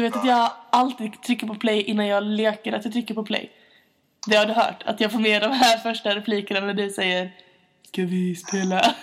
du 0.00 0.04
vet 0.08 0.16
att 0.16 0.26
jag 0.26 0.50
alltid 0.70 1.22
trycker 1.22 1.46
på 1.46 1.54
play 1.54 1.82
innan 1.82 2.06
jag 2.06 2.22
leker 2.22 2.72
att 2.72 2.84
jag 2.84 2.92
trycker 2.92 3.14
på 3.14 3.22
play. 3.24 3.52
Det 4.26 4.36
har 4.36 4.46
du 4.46 4.52
hört, 4.52 4.82
att 4.86 5.00
jag 5.00 5.12
får 5.12 5.18
med 5.18 5.42
de 5.42 5.52
här 5.52 5.78
första 5.78 6.14
replikerna 6.16 6.60
när 6.60 6.74
du 6.74 6.90
säger 6.90 7.32
Ska 7.92 8.02
vi 8.02 8.36
spela? 8.36 8.80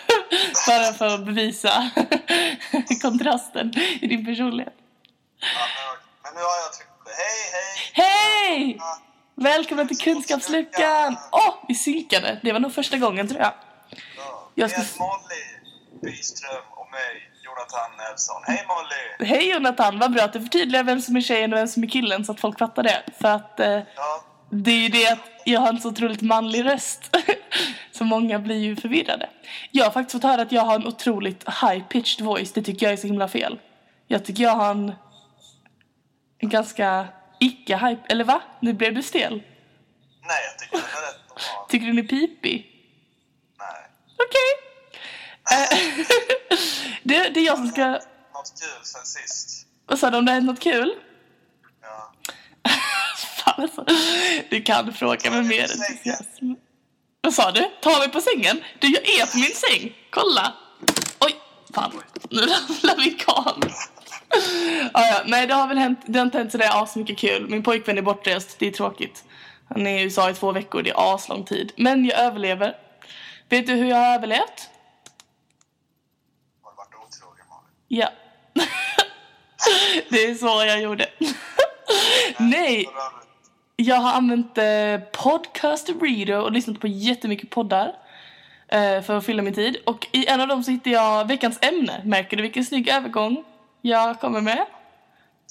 Bara 0.68 0.94
för 0.94 1.06
att 1.16 1.26
bevisa 1.26 1.92
kontrasten 3.02 3.74
i 4.02 4.08
din 4.08 4.26
personlighet. 4.26 4.74
Ja, 5.40 5.48
men, 6.24 6.34
nu 6.34 6.40
har 6.40 6.58
jag 6.66 6.74
tryckt 6.74 7.04
på. 7.04 7.10
Hej, 7.10 7.52
hej! 7.54 8.06
Hej! 8.06 8.78
Välkomna 9.36 9.86
till 9.86 9.98
Kunskapsluckan! 9.98 11.18
Åh, 11.32 11.54
vi 11.68 11.76
synkade! 11.76 12.40
Det 12.44 12.52
var 12.52 12.60
nog 12.60 12.74
första 12.74 12.98
gången 12.98 13.28
tror 13.28 13.42
jag. 13.42 13.54
Ja. 14.18 14.50
Jag 14.56 14.70
ska- 14.72 14.80
Med 14.80 14.88
Molly 15.00 15.44
Byström 16.02 16.64
och 16.72 16.92
mig, 16.92 17.27
Jonathan 17.58 17.92
Nelson. 17.98 18.42
Hej 18.46 18.66
Molly! 18.68 19.30
Hej 19.30 19.52
Jonathan, 19.52 20.00
vad 20.00 20.12
bra 20.12 20.24
att 20.24 20.34
du 20.34 20.42
förtydligar 20.42 20.84
vem 20.84 21.02
som 21.02 21.16
är 21.16 21.22
tjejen 21.22 21.54
och 21.54 21.60
vem 21.60 21.68
som 21.68 21.84
är 21.84 21.88
killen 21.88 22.26
så 22.26 22.32
att 22.32 22.40
folk 22.40 22.60
fattar 22.60 22.84
det. 22.84 23.04
För 23.22 23.28
att 23.28 23.60
eh, 23.60 23.80
Ja, 23.96 24.24
det 24.50 24.72
är 24.72 24.78
ju 24.78 24.90
det 24.90 25.08
att 25.12 25.20
jag 25.46 25.60
har 25.60 25.70
en 25.70 25.82
så 25.82 25.90
otroligt 25.90 26.22
manlig 26.22 26.66
röst. 26.66 27.16
så 27.92 28.04
många 28.04 28.40
blir 28.40 28.56
ju 28.56 28.76
förvirrade. 28.76 29.30
Jag 29.72 29.84
har 29.84 29.92
faktiskt 29.92 30.12
fått 30.12 30.32
höra 30.32 30.42
att 30.42 30.52
jag 30.52 30.62
har 30.62 30.76
en 30.76 30.88
otroligt 30.88 31.44
high-pitched 31.46 32.24
voice. 32.24 32.52
Det 32.54 32.62
tycker 32.62 32.86
jag 32.86 32.94
är 32.94 32.98
så 32.98 33.08
himla 33.08 33.28
fel. 33.28 33.60
Jag 34.08 34.26
tycker 34.26 34.44
jag 34.44 34.56
har 34.56 34.72
en, 34.72 34.94
en 36.40 36.50
ganska 36.50 37.08
icke-hype... 37.40 38.02
Eller 38.10 38.24
va? 38.24 38.42
Nu 38.60 38.74
blev 38.74 38.94
du 38.94 39.04
stel. 39.04 39.34
nej 39.34 40.38
jag 40.50 40.60
tycker 40.60 40.78
den 40.78 40.86
är 40.86 41.08
rätt 41.08 41.30
normal. 41.30 41.68
Tycker 41.70 41.86
du 41.86 41.92
den 41.92 42.04
är 42.04 42.08
pipig? 42.08 42.72
Nej. 43.60 43.90
Okej. 44.18 44.68
Eh, 45.52 46.06
det, 47.08 47.30
det 47.30 47.40
är 47.40 47.46
jag 47.46 47.58
som 47.58 47.68
ska... 47.68 47.88
Något 47.88 48.54
kul 48.60 48.84
sen 48.84 49.06
sist. 49.06 49.68
Vad 49.86 50.00
sa 50.00 50.12
du 50.12 50.18
om 50.18 50.26
det 50.26 50.32
har 50.32 50.36
hänt 50.36 50.48
något 50.48 50.60
kul? 50.60 50.94
Ja. 51.82 52.14
Fan 53.44 53.62
alltså. 53.62 53.86
Du 54.50 54.62
kan 54.62 54.94
fråga 54.94 55.32
med 55.32 55.46
mer 55.46 55.62
entusiasm. 55.62 56.54
Vad 57.22 57.34
sa 57.34 57.52
du? 57.52 57.72
Ta 57.82 58.00
mig 58.00 58.12
på 58.12 58.22
sängen? 58.22 58.62
Du, 58.80 58.88
jag 58.88 59.10
är 59.10 59.32
på 59.32 59.38
min 59.38 59.54
säng. 59.56 59.96
Kolla. 60.10 60.54
Oj, 61.20 61.36
fan. 61.74 61.92
Nu 62.30 62.42
ramlar 62.42 62.98
min 62.98 63.18
kam. 63.18 63.62
Ah, 64.94 65.06
ja, 65.06 65.22
nej, 65.26 65.48
det 65.48 65.54
har 65.54 65.68
väl 65.68 65.78
hänt. 65.78 66.00
Det 66.06 66.20
har 66.20 66.26
inte 66.26 66.38
hänt 66.38 66.52
sådär 66.52 66.84
asmycket 66.84 67.18
kul. 67.18 67.50
Min 67.50 67.64
pojkvän 67.64 67.98
är 67.98 68.02
bortrest. 68.02 68.60
Det 68.60 68.68
är 68.68 68.72
tråkigt. 68.72 69.24
Han 69.70 69.88
är 69.88 70.00
i 70.00 70.04
USA 70.04 70.30
i 70.30 70.34
två 70.34 70.52
veckor. 70.52 70.82
Det 70.84 70.90
är 70.90 71.16
aslång 71.16 71.46
tid. 71.46 71.74
Men 71.78 72.06
jag 72.06 72.20
överlever. 72.20 72.76
Vet 73.50 73.68
du 73.68 73.74
hur 73.74 73.86
jag 73.86 73.98
har 73.98 74.16
överlevt? 74.16 74.70
Har 76.62 76.72
du 76.72 76.78
varit 76.78 76.96
otrogen 77.08 77.46
Molly? 77.50 77.77
Ja. 77.88 78.10
det 80.10 80.26
är 80.26 80.36
så 80.36 80.46
jag 80.66 80.82
gjorde. 80.82 81.06
nej. 82.40 82.90
Jag 83.76 83.96
har 83.96 84.14
använt 84.14 84.58
eh, 84.58 85.00
Podcast 85.24 85.90
Reader 86.02 86.42
och 86.42 86.52
lyssnat 86.52 86.80
på 86.80 86.88
jättemycket 86.88 87.50
poddar 87.50 87.96
eh, 88.68 89.02
för 89.02 89.18
att 89.18 89.26
fylla 89.26 89.42
min 89.44 89.54
tid. 89.54 89.78
Och 89.86 90.08
i 90.12 90.26
en 90.26 90.42
av 90.42 90.48
dem 90.48 90.64
så 90.64 90.72
hittade 90.72 90.90
jag 90.90 91.28
veckans 91.28 91.60
ämne. 91.62 92.02
Märker 92.06 92.38
du 92.38 92.44
vilken 92.44 92.66
snygg 92.66 92.90
övergång 92.90 93.44
jag 93.82 94.20
kommer 94.20 94.42
med? 94.42 94.66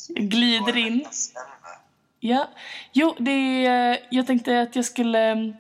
Jag 0.09 0.29
glider 0.29 0.77
in. 0.77 1.07
Ja. 2.21 2.49
Jo, 2.93 3.15
det 3.19 3.31
är, 3.31 3.93
eh, 3.93 3.99
jag 4.11 4.27
tänkte 4.27 4.61
att 4.61 4.77
jag 4.77 4.85
skulle 4.85 5.19
mm, 5.19 5.55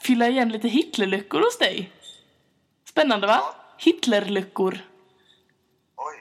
fylla 0.00 0.28
igen 0.28 0.48
lite 0.48 0.68
Hitlerluckor 0.68 1.40
hos 1.40 1.58
dig. 1.58 1.90
Spännande 2.88 3.26
va? 3.26 3.40
Hitlerluckor. 3.78 4.78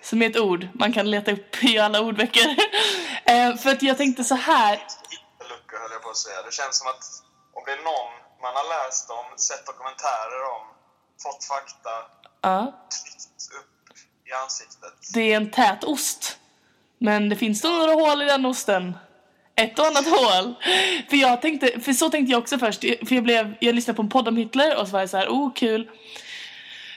Som 0.05 0.21
är 0.21 0.29
ett 0.29 0.37
ord 0.37 0.67
man 0.73 0.93
kan 0.93 1.11
leta 1.11 1.31
upp 1.31 1.63
i 1.63 1.79
alla 1.79 2.01
ordböcker. 2.01 2.47
eh, 3.25 3.55
för 3.57 3.69
att 3.69 3.81
jag 3.81 3.97
tänkte 3.97 4.23
så 4.23 4.35
här. 4.35 4.71
Lucka 5.39 5.77
höll 5.81 5.91
jag 5.91 6.01
på 6.03 6.09
att 6.09 6.17
säga. 6.17 6.41
Det 6.45 6.53
känns 6.53 6.77
som 6.77 6.87
att 6.87 7.03
om 7.53 7.63
det 7.65 7.71
är 7.71 7.77
någon 7.77 8.13
man 8.41 8.53
har 8.55 8.87
läst 8.87 9.09
om, 9.09 9.37
sett 9.37 9.65
dokumentärer 9.65 10.41
om, 10.55 10.63
fått 11.23 11.43
fakta 11.43 11.89
Ja. 12.41 12.73
upp 13.59 13.97
i 14.29 14.31
ansiktet. 14.43 14.93
Det 15.13 15.33
är 15.33 15.37
en 15.37 15.51
tät 15.51 15.83
ost. 15.83 16.37
Men 16.99 17.29
det 17.29 17.35
finns 17.35 17.63
några 17.63 17.91
hål 17.93 18.21
i 18.21 18.25
den 18.25 18.45
osten. 18.45 18.97
Ett 19.55 19.79
och 19.79 19.85
annat 19.85 20.07
hål. 20.07 20.55
För 21.09 21.15
jag 21.17 21.41
tänkte, 21.41 21.79
för 21.81 21.93
så 21.93 22.09
tänkte 22.09 22.31
jag 22.31 22.41
också 22.41 22.57
först. 22.57 22.81
För 22.81 23.13
jag 23.15 23.23
blev, 23.23 23.55
jag 23.59 23.75
lyssnade 23.75 23.95
på 23.95 24.01
en 24.01 24.09
podd 24.09 24.27
om 24.27 24.37
Hitler 24.37 24.77
och 24.77 24.87
så 24.87 24.93
var 24.93 24.99
jag 24.99 25.09
så 25.09 25.17
här, 25.17 25.27
oh 25.27 25.53
kul. 25.53 25.89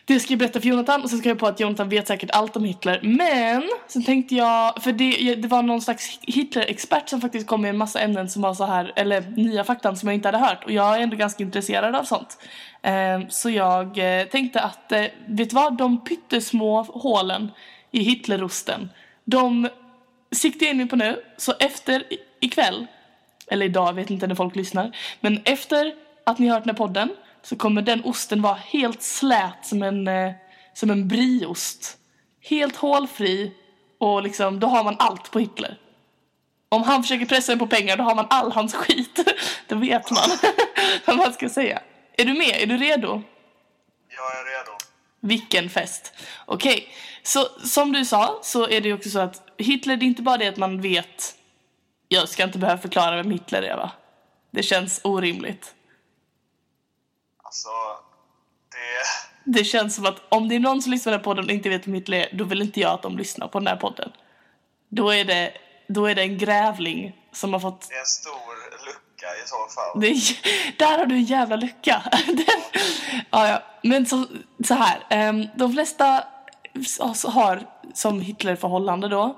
Det 0.09 0.21
ska 0.21 0.33
jag 0.33 0.39
berätta 0.39 0.61
för 0.61 0.69
Jonathan 0.69 1.03
och 1.03 1.11
sen 1.11 1.19
ska 1.19 1.29
jag 1.29 1.39
på 1.39 1.47
att 1.47 1.61
Jonathan 1.61 1.89
vet 1.89 2.09
säkert 2.09 2.31
allt 2.31 2.57
om 2.57 2.65
Hitler. 2.65 3.01
Men 3.03 3.63
sen 3.89 4.05
tänkte 4.05 4.35
jag, 4.35 4.83
för 4.83 4.93
det, 4.93 5.35
det 5.35 5.49
var 5.49 5.63
någon 5.63 5.83
slags 5.83 6.19
Hitler-expert 6.23 7.09
som 7.09 7.21
faktiskt 7.21 7.47
kom 7.47 7.63
med 7.63 7.69
en 7.69 7.77
massa 7.77 8.01
ämnen 8.01 8.29
som 8.29 8.43
var 8.43 8.55
så 8.55 8.65
här, 8.65 8.93
eller 8.97 9.21
nya 9.21 9.65
fakta 9.65 9.97
som 9.97 10.09
jag 10.09 10.15
inte 10.15 10.29
hade 10.29 10.39
hört. 10.39 10.65
Och 10.65 10.71
jag 10.71 10.97
är 10.97 11.01
ändå 11.01 11.17
ganska 11.17 11.43
intresserad 11.43 11.95
av 11.95 12.05
sånt. 12.05 12.39
Ehm, 12.83 13.31
så 13.31 13.51
jag 13.51 13.99
eh, 13.99 14.27
tänkte 14.27 14.61
att, 14.61 14.93
eh, 14.93 15.05
vet 15.27 15.51
du 15.51 15.57
vad? 15.57 15.77
De 15.77 16.05
pyttesmå 16.05 16.83
hålen 16.83 17.51
i 17.91 18.03
Hitlerosten, 18.03 18.91
de 19.25 19.69
siktar 20.33 20.67
jag 20.67 20.71
in 20.71 20.77
mig 20.77 20.89
på 20.89 20.97
nu. 20.97 21.23
Så 21.37 21.55
efter 21.61 22.05
ikväll, 22.41 22.87
eller 23.47 23.67
idag, 23.67 23.89
jag 23.89 23.95
vet 23.95 24.11
inte 24.11 24.27
när 24.27 24.35
folk 24.35 24.57
lyssnar. 24.57 24.97
Men 25.21 25.41
efter 25.45 25.95
att 26.25 26.39
ni 26.39 26.47
har 26.47 26.55
hört 26.55 26.65
den 26.65 26.75
här 26.75 26.87
podden 26.87 27.09
så 27.43 27.57
kommer 27.57 27.83
den 27.83 28.05
osten 28.05 28.43
vara 28.43 28.55
helt 28.55 29.03
slät 29.03 29.67
som 29.67 29.83
en, 29.83 30.09
eh, 30.09 30.33
som 30.75 30.91
en 30.91 31.09
brieost. 31.09 31.97
Helt 32.41 32.77
hålfri 32.77 33.53
och 34.01 34.23
liksom, 34.23 34.61
då 34.61 34.67
har 34.67 34.85
man 34.85 34.97
allt 34.99 35.31
på 35.31 35.39
Hitler. 35.39 35.79
Om 36.69 36.83
han 36.83 37.03
försöker 37.03 37.27
pressa 37.27 37.53
en 37.53 37.59
på 37.59 37.67
pengar 37.67 37.97
då 37.97 38.05
har 38.05 38.15
man 38.15 38.27
all 38.31 38.53
hans 38.53 38.75
skit. 38.75 39.29
då 39.69 39.77
vet 39.77 40.11
man 40.11 40.31
vad 41.07 41.17
man 41.17 41.33
ska 41.33 41.49
säga. 41.49 41.83
Är 42.17 42.25
du 42.25 42.35
med? 42.35 42.63
Är 42.63 42.67
du 42.67 42.77
redo? 42.77 43.23
Jag 44.09 44.41
är 44.41 44.59
redo. 44.59 44.79
Vilken 45.21 45.71
fest. 45.71 46.13
Okej, 46.47 46.89
så 47.23 47.49
som 47.65 47.93
du 47.93 48.05
sa 48.05 48.39
så 48.43 48.69
är 48.69 48.81
det 48.81 48.89
ju 48.89 48.95
också 48.95 49.11
så 49.11 49.19
att 49.19 49.43
Hitler, 49.59 49.97
det 49.97 50.05
är 50.05 50.07
inte 50.07 50.23
bara 50.23 50.37
det 50.37 50.49
att 50.49 50.57
man 50.57 50.81
vet 50.81 51.35
jag 52.09 52.29
ska 52.29 52.45
inte 52.45 52.59
behöva 52.59 52.79
förklara 52.79 53.17
vem 53.17 53.31
Hitler 53.31 53.63
är 53.63 53.77
va? 53.77 53.91
Det 54.51 54.63
känns 54.63 55.01
orimligt. 55.05 55.75
Alltså, 57.49 57.69
det... 58.71 59.59
Det 59.59 59.65
känns 59.65 59.95
som 59.95 60.07
att 60.07 60.23
om 60.29 60.49
det 60.49 60.55
är 60.55 60.61
någon 60.61 60.83
som 60.83 60.93
lyssnar 60.93 61.19
på 61.19 61.25
podden 61.25 61.45
och 61.45 61.51
inte 61.51 61.69
vet 61.69 61.87
vem 61.87 61.95
Hitler 61.95 62.19
är, 62.19 62.29
då 62.33 62.45
vill 62.45 62.63
inte 62.63 62.81
jag 62.81 62.91
att 62.91 63.03
de 63.03 63.19
lyssnar 63.19 63.49
på 63.49 63.59
den 63.59 63.67
här 63.67 63.77
podden. 63.77 64.13
Då 64.89 65.11
är 65.11 65.25
det, 65.25 65.53
då 65.87 66.07
är 66.07 66.15
det 66.15 66.23
en 66.23 66.39
grävling 66.39 67.17
som 67.33 67.53
har 67.53 67.61
fått... 67.61 67.89
Det 67.89 67.95
är 67.95 68.01
en 68.01 68.07
stor 68.07 68.87
lucka 68.87 69.27
i 69.45 69.49
så 69.49 69.57
fall. 69.75 70.05
Är, 70.05 70.79
där 70.79 70.99
har 70.99 71.07
du 71.07 71.15
en 71.15 71.25
jävla 71.25 71.57
lycka. 71.57 72.03
Den, 72.27 72.83
ja, 73.31 73.49
ja. 73.49 73.63
Men 73.83 74.07
så, 74.07 74.27
så 74.65 74.75
här, 74.75 75.07
ehm, 75.11 75.47
de 75.57 75.73
flesta 75.73 76.25
har 77.25 77.67
som 77.95 78.21
Hitlerförhållande 78.21 79.09
då, 79.09 79.37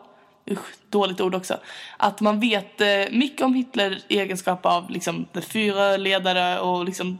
usch, 0.50 0.74
dåligt 0.88 1.20
ord 1.20 1.34
också, 1.34 1.58
att 1.96 2.20
man 2.20 2.40
vet 2.40 2.80
eh, 2.80 2.88
mycket 3.10 3.46
om 3.46 3.54
Hitler 3.54 4.02
i 4.08 4.18
egenskap 4.18 4.66
av 4.66 4.90
liksom 4.90 5.26
fyra 5.34 5.96
ledare 5.96 6.60
och 6.60 6.84
liksom 6.84 7.18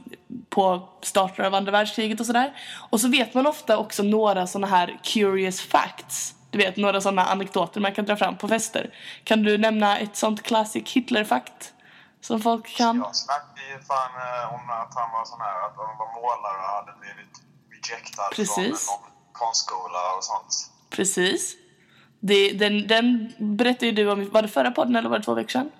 på 0.48 0.88
starten 1.03 1.44
av 1.44 1.54
andra 1.54 1.72
världskriget 1.72 2.20
och 2.20 2.26
sådär. 2.26 2.53
Och 2.91 3.00
så 3.00 3.08
vet 3.08 3.34
man 3.34 3.47
ofta 3.47 3.78
också 3.78 4.02
några 4.02 4.46
sådana 4.46 4.67
här 4.67 5.00
curious 5.02 5.61
facts. 5.61 6.34
Du 6.50 6.58
vet, 6.58 6.76
några 6.76 7.00
sådana 7.00 7.25
anekdoter 7.25 7.81
man 7.81 7.94
kan 7.94 8.05
dra 8.05 8.17
fram 8.17 8.37
på 8.37 8.49
fester. 8.49 8.94
Kan 9.25 9.43
du 9.43 9.58
nämna 9.58 9.99
ett 9.99 10.16
sånt 10.16 10.43
classic 10.43 10.93
Hitler-fakt? 10.93 11.73
Som 12.20 12.40
folk 12.40 12.76
kan? 12.76 12.99
Jag 12.99 13.16
snackade 13.16 13.69
ju 13.73 13.78
fan 13.78 14.11
eh, 14.16 14.55
om 14.55 14.70
att 14.70 14.94
han 14.94 15.11
var 15.12 15.25
sån 15.25 15.40
här, 15.40 15.66
att 15.66 15.76
han 15.76 15.99
var 15.99 16.20
målare 16.20 16.58
och 16.58 16.75
hade 16.76 16.93
blivit 17.00 17.34
rejectad 17.70 18.31
Precis. 18.32 18.87
från 18.87 18.94
någon 19.00 19.11
konstskola 19.32 20.16
och 20.16 20.25
sånt. 20.25 20.70
Precis. 20.90 21.56
Det, 22.20 22.52
den, 22.52 22.87
den 22.87 23.32
berättade 23.38 23.87
ju 23.87 23.93
du 23.93 24.11
om, 24.11 24.31
var 24.31 24.43
det 24.43 24.49
förra 24.49 24.70
podden 24.70 24.96
eller 24.96 25.08
var 25.08 25.19
det 25.19 25.25
två 25.25 25.34
veckor 25.34 25.49
sedan? 25.49 25.70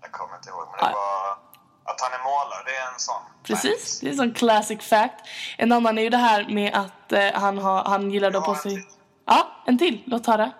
Jag 0.00 0.12
kommer 0.12 0.36
inte 0.36 0.48
ihåg, 0.48 0.66
men 0.70 0.88
det 0.88 0.94
var... 0.94 1.38
Att 1.84 2.00
han 2.00 2.12
är 2.12 2.24
målare, 2.24 2.62
det 2.66 2.76
är 2.76 2.92
en 2.92 2.98
sån. 2.98 3.22
Precis, 3.42 4.00
det 4.00 4.06
är 4.06 4.10
en 4.10 4.16
sån 4.16 4.34
classic 4.34 4.80
fact. 4.82 5.14
En 5.56 5.72
annan 5.72 5.98
är 5.98 6.02
ju 6.02 6.10
det 6.10 6.16
här 6.16 6.48
med 6.48 6.74
att 6.74 7.12
eh, 7.12 7.32
han, 7.34 7.58
har, 7.58 7.84
han 7.84 8.10
gillar 8.10 8.30
då 8.30 8.42
på 8.42 8.54
sig... 8.54 8.74
till. 8.74 8.84
Ja, 9.26 9.62
en 9.66 9.78
till. 9.78 10.02
Låt 10.06 10.26
höra. 10.26 10.52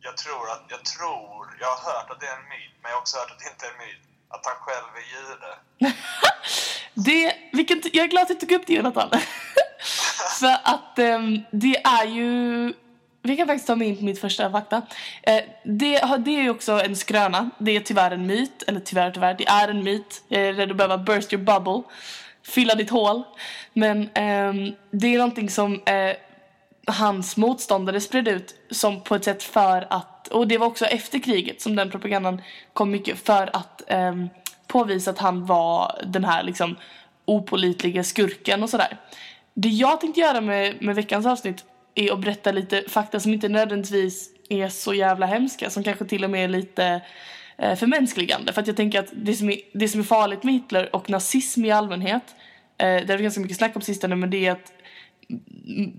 Jag 0.00 0.16
tror 0.16 0.50
att, 0.50 0.64
jag 0.68 0.84
tror, 0.84 1.56
jag 1.60 1.68
har 1.68 1.92
hört 1.92 2.10
att 2.10 2.20
det 2.20 2.26
är 2.26 2.36
en 2.36 2.48
myt, 2.48 2.74
men 2.82 2.90
jag 2.90 2.96
har 2.96 3.00
också 3.00 3.18
hört 3.18 3.30
att 3.30 3.38
det 3.38 3.50
inte 3.50 3.66
är 3.66 3.70
en 3.70 3.78
myt. 3.86 4.02
Att 4.28 4.46
han 4.46 4.54
själv 4.60 4.90
är 5.00 5.06
jude. 5.14 5.94
Det, 6.94 7.34
vilken, 7.52 7.82
jag 7.92 8.04
är 8.04 8.08
glad 8.08 8.22
att 8.22 8.28
du 8.28 8.34
tog 8.34 8.52
upp 8.52 8.66
det 8.66 8.72
Jonathan. 8.72 9.10
För 10.40 10.56
att 10.64 10.98
ehm, 10.98 11.42
det 11.52 11.76
är 11.76 12.04
ju... 12.04 12.74
Vi 13.22 13.36
kan 13.36 13.46
faktiskt 13.46 13.66
ta 13.66 13.76
med 13.76 13.88
in 13.88 13.96
på 13.96 14.04
mitt 14.04 14.20
första 14.20 14.50
fakta. 14.50 14.82
Eh, 15.22 15.42
det, 15.64 16.00
det 16.18 16.36
är 16.36 16.42
ju 16.42 16.50
också 16.50 16.72
en 16.72 16.96
skröna. 16.96 17.50
Det 17.58 17.76
är 17.76 17.80
tyvärr 17.80 18.10
en 18.10 18.26
myt. 18.26 18.62
Eller 18.66 18.80
tyvärr, 18.80 19.10
tyvärr. 19.10 19.34
Det 19.34 19.46
är 19.46 19.68
en 19.68 19.84
myt. 19.84 20.24
Jag 20.28 20.42
är 20.42 20.52
rädd 20.52 20.70
att 20.70 20.76
behöva 20.76 20.98
burst 20.98 21.32
your 21.32 21.44
bubble. 21.44 21.82
Fylla 22.46 22.74
ditt 22.74 22.90
hål. 22.90 23.22
Men 23.72 24.08
ehm, 24.14 24.72
det 24.90 25.14
är 25.14 25.18
någonting 25.18 25.50
som... 25.50 25.82
Eh, 25.86 26.16
hans 26.86 27.36
motståndare 27.36 28.00
spred 28.00 28.28
ut 28.28 28.54
som 28.70 29.00
på 29.00 29.14
ett 29.14 29.24
sätt 29.24 29.42
för 29.42 29.86
att, 29.90 30.28
och 30.28 30.48
det 30.48 30.58
var 30.58 30.66
också 30.66 30.84
efter 30.84 31.18
kriget 31.18 31.62
som 31.62 31.76
den 31.76 31.90
propagandan 31.90 32.42
kom 32.72 32.90
mycket, 32.90 33.26
för 33.26 33.56
att 33.56 33.82
ehm, 33.86 34.28
påvisa 34.66 35.10
att 35.10 35.18
han 35.18 35.46
var 35.46 36.00
den 36.06 36.24
här 36.24 36.42
liksom 36.42 36.76
opolitliga 37.24 38.04
skurken 38.04 38.62
och 38.62 38.70
sådär. 38.70 38.96
Det 39.54 39.68
jag 39.68 40.00
tänkte 40.00 40.20
göra 40.20 40.40
med, 40.40 40.82
med 40.82 40.94
veckans 40.94 41.26
avsnitt 41.26 41.64
är 41.94 42.12
att 42.12 42.20
berätta 42.20 42.52
lite 42.52 42.84
fakta 42.88 43.20
som 43.20 43.32
inte 43.32 43.48
nödvändigtvis 43.48 44.30
är 44.48 44.68
så 44.68 44.94
jävla 44.94 45.26
hemska, 45.26 45.70
som 45.70 45.84
kanske 45.84 46.04
till 46.04 46.24
och 46.24 46.30
med 46.30 46.44
är 46.44 46.48
lite 46.48 47.02
eh, 47.58 47.74
förmänskligande. 47.74 48.52
För 48.52 48.60
att 48.60 48.66
jag 48.66 48.76
tänker 48.76 49.00
att 49.00 49.12
det 49.12 49.34
som, 49.34 49.50
är, 49.50 49.58
det 49.72 49.88
som 49.88 50.00
är 50.00 50.04
farligt 50.04 50.42
med 50.42 50.54
Hitler 50.54 50.96
och 50.96 51.10
nazism 51.10 51.64
i 51.64 51.70
allmänhet, 51.70 52.22
eh, 52.78 52.86
det 52.86 53.06
varit 53.06 53.22
ganska 53.22 53.40
mycket 53.40 53.56
snack 53.56 53.76
om 53.76 53.82
sistone, 53.82 54.16
men 54.16 54.30
det 54.30 54.46
är 54.46 54.52
att 54.52 54.72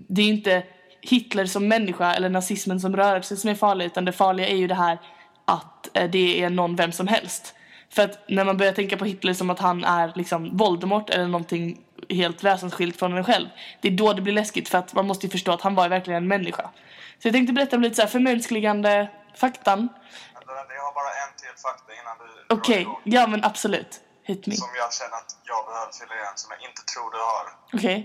det 0.08 0.22
är 0.22 0.28
inte 0.28 0.62
Hitler 1.00 1.46
som 1.46 1.68
människa 1.68 2.14
eller 2.14 2.28
nazismen 2.28 2.80
som 2.80 2.96
rörelse 2.96 3.36
som 3.36 3.50
är 3.50 3.54
farlig, 3.54 3.86
utan 3.86 4.04
det 4.04 4.12
farliga 4.12 4.48
är 4.48 4.56
ju 4.56 4.66
det 4.66 4.74
här 4.74 4.98
att 5.44 5.96
eh, 5.96 6.10
det 6.10 6.42
är 6.42 6.50
någon 6.50 6.76
vem 6.76 6.92
som 6.92 7.08
helst. 7.08 7.54
För 7.88 8.02
att 8.02 8.28
när 8.28 8.44
man 8.44 8.56
börjar 8.56 8.72
tänka 8.72 8.96
på 8.96 9.04
Hitler 9.04 9.34
som 9.34 9.50
att 9.50 9.58
han 9.58 9.84
är 9.84 10.12
liksom 10.14 10.56
Voldemort 10.56 11.10
eller 11.10 11.26
någonting 11.26 11.78
helt 12.10 12.44
väsensskilt 12.44 12.98
från 12.98 13.16
en 13.16 13.24
själv. 13.24 13.48
Det 13.80 13.88
är 13.88 13.92
då 13.92 14.12
det 14.12 14.22
blir 14.22 14.32
läskigt 14.32 14.68
för 14.68 14.78
att 14.78 14.94
man 14.94 15.06
måste 15.06 15.26
ju 15.26 15.30
förstå 15.30 15.52
att 15.52 15.60
han 15.60 15.74
var 15.74 15.88
verkligen 15.88 16.22
en 16.22 16.28
människa. 16.28 16.70
Så 17.18 17.28
jag 17.28 17.34
tänkte 17.34 17.52
berätta 17.52 17.76
om 17.76 17.82
lite 17.82 17.96
så 17.96 18.02
här 18.02 18.08
förmänskligande 18.08 19.10
faktan. 19.34 19.88
Jag 20.46 20.82
har 20.82 20.94
bara 20.94 21.12
en 21.22 21.32
till 21.36 21.62
fakta 21.62 21.92
innan 22.00 22.18
du 22.18 22.54
Okej, 22.54 22.86
okay. 22.86 23.12
ja 23.14 23.26
men 23.26 23.44
absolut. 23.44 24.00
Hit 24.22 24.46
me. 24.46 24.54
Som 24.56 24.74
jag 24.82 24.92
känner 24.94 25.16
att 25.22 25.32
jag 25.50 25.66
behöver 25.66 25.92
fylla 25.98 26.14
igen, 26.20 26.36
som 26.42 26.48
jag 26.54 26.60
inte 26.68 26.82
tror 26.92 27.08
du 27.16 27.20
har. 27.32 27.46
Okej. 27.72 27.78
Okay. 27.78 27.98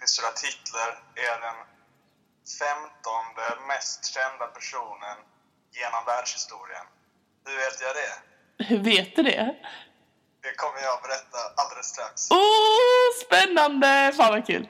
Visste 0.00 0.22
du 0.22 0.26
att 0.32 0.40
Hitler 0.46 0.90
är 1.28 1.36
den 1.46 1.58
femtonde 2.60 3.46
mest 3.70 4.00
kända 4.14 4.46
personen 4.58 5.16
genom 5.78 6.02
världshistorien? 6.10 6.86
Hur 7.46 7.56
vet 7.62 7.78
jag 7.86 7.94
det? 8.00 8.12
Hur 8.68 8.80
vet 8.90 9.16
du 9.16 9.22
det? 9.22 9.56
Det 10.42 10.54
kommer 10.56 10.80
jag 10.82 11.02
berätta 11.02 11.38
alldeles 11.56 11.86
strax. 11.86 12.30
Oh, 12.30 13.08
spännande! 13.26 14.12
Fan 14.16 14.32
vad 14.32 14.46
kul. 14.46 14.68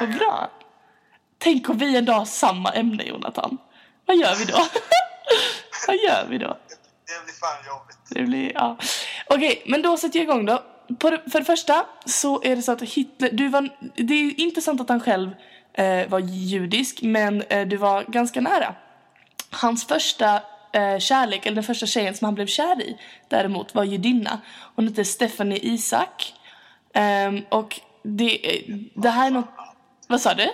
Vad 0.00 0.18
bra. 0.18 0.50
Tänk 1.38 1.68
om 1.68 1.78
vi 1.78 1.96
en 1.96 2.04
dag 2.04 2.14
har 2.14 2.24
samma 2.24 2.72
ämne, 2.72 3.04
Jonathan. 3.04 3.58
Vad 4.06 4.16
gör 4.16 4.34
vi 4.34 4.44
då? 4.44 4.58
vad 5.86 5.96
gör 5.96 6.26
vi 6.28 6.38
då? 6.38 6.58
Det 7.06 7.24
blir 7.24 7.34
fan 7.34 7.66
jobbigt. 7.66 7.98
Det 8.10 8.22
blir, 8.22 8.52
ja. 8.54 8.76
Okej, 9.26 9.62
men 9.66 9.82
då 9.82 9.96
sätter 9.96 10.18
jag 10.18 10.24
igång 10.24 10.46
då. 10.46 10.62
för 11.00 11.38
det 11.38 11.44
första 11.44 11.86
så 12.04 12.42
är 12.42 12.56
det 12.56 12.62
så 12.62 12.72
att 12.72 12.82
Hitler, 12.82 13.30
du 13.32 13.48
var, 13.48 13.68
det 13.94 14.14
är 14.14 14.40
inte 14.40 14.62
sant 14.62 14.80
att 14.80 14.88
han 14.88 15.00
själv 15.00 15.30
eh, 15.72 16.08
var 16.08 16.18
judisk, 16.18 17.02
men 17.02 17.42
eh, 17.42 17.66
du 17.66 17.76
var 17.76 18.02
ganska 18.02 18.40
nära. 18.40 18.74
Hans 19.50 19.86
första 19.86 20.42
eh, 20.72 20.98
kärlek, 20.98 21.46
eller 21.46 21.54
den 21.54 21.64
första 21.64 21.86
tjejen 21.86 22.14
som 22.14 22.24
han 22.24 22.34
blev 22.34 22.46
kär 22.46 22.82
i 22.82 22.98
däremot 23.28 23.74
var 23.74 23.84
judinna. 23.84 24.40
Hon 24.74 24.88
hette 24.88 25.04
Stephanie 25.04 25.58
Isak. 25.62 26.34
Um, 27.28 27.44
och 27.48 27.80
det, 28.02 28.62
det 28.94 29.10
här 29.10 29.26
är 29.26 29.30
något... 29.30 29.48
Vad 30.08 30.20
sa 30.20 30.34
du? 30.34 30.42
Jag 30.42 30.52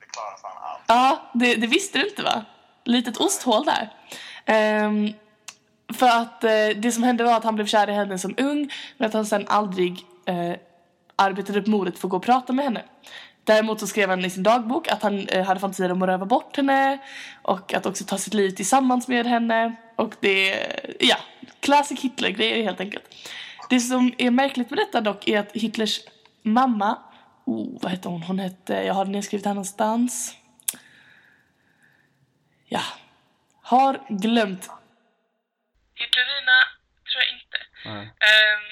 förklarar 0.00 0.36
fan 0.42 0.62
allt. 0.62 0.84
Ja, 0.88 1.30
det, 1.34 1.54
det 1.54 1.66
visste 1.66 1.98
du 1.98 2.08
inte 2.08 2.22
va? 2.22 2.44
Litet 2.84 3.16
osthål 3.16 3.64
där. 3.64 3.90
Um, 4.84 5.14
för 5.92 6.06
att 6.08 6.44
eh, 6.44 6.68
det 6.76 6.92
som 6.92 7.02
hände 7.02 7.24
var 7.24 7.36
att 7.36 7.44
han 7.44 7.54
blev 7.54 7.66
kär 7.66 7.90
i 7.90 7.92
henne 7.92 8.18
som 8.18 8.34
ung 8.38 8.72
men 8.96 9.06
att 9.06 9.14
han 9.14 9.26
sen 9.26 9.48
aldrig 9.48 10.04
eh, 10.26 10.54
arbetade 11.16 11.60
upp 11.60 11.66
modet 11.66 11.98
för 11.98 12.06
att 12.06 12.10
gå 12.10 12.16
och 12.16 12.22
prata 12.22 12.52
med 12.52 12.64
henne. 12.64 12.82
Däremot 13.50 13.80
så 13.80 13.86
skrev 13.86 14.10
han 14.10 14.24
i 14.24 14.30
sin 14.30 14.42
dagbok 14.42 14.88
att 14.88 15.02
han 15.02 15.28
eh, 15.28 15.44
hade 15.46 15.60
fantasier 15.60 15.92
om 15.92 16.02
att 16.02 16.08
röva 16.08 16.26
bort 16.26 16.56
henne 16.56 16.98
och 17.42 17.74
att 17.74 17.86
också 17.86 18.04
ta 18.04 18.18
sitt 18.18 18.34
liv 18.34 18.50
tillsammans 18.50 19.08
med 19.08 19.26
henne. 19.26 19.76
Och 19.96 20.14
det, 20.20 20.66
ja, 21.00 21.16
classic 21.60 22.00
Hitler-grejer 22.00 22.64
helt 22.64 22.80
enkelt. 22.80 23.04
Det 23.70 23.80
som 23.80 24.14
är 24.18 24.30
märkligt 24.30 24.70
med 24.70 24.78
detta 24.78 25.00
dock 25.00 25.28
är 25.28 25.38
att 25.40 25.52
Hitlers 25.52 26.00
mamma, 26.42 26.98
oh, 27.44 27.78
vad 27.82 27.90
hette 27.90 28.08
hon? 28.08 28.22
Hon 28.22 28.38
hette, 28.38 28.74
jag 28.74 28.94
har 28.94 29.04
det 29.04 29.10
nedskrivet 29.10 29.46
här 29.46 29.54
någonstans. 29.54 30.36
Ja, 32.68 32.82
har 33.62 34.00
glömt. 34.08 34.70
Hitlerina 35.94 36.58
tror 37.08 37.20
jag 37.22 37.30
inte. 37.38 37.58
Nej. 37.84 38.04
Um, 38.30 38.62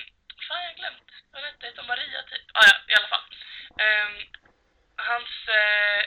fan, 0.48 0.60
jag 0.62 0.70
har 0.70 0.78
glömt. 0.82 1.08
Vad 1.32 1.42
hette 1.42 1.80
hon? 1.80 1.86
Maria 1.86 2.22
typ? 2.30 2.46
Ah, 2.58 2.66
ja, 2.70 2.74
i 2.92 2.94
alla 2.98 3.08
fall. 3.14 3.26
Um, 3.86 4.37
hans, 5.12 5.32
eh, 5.60 6.02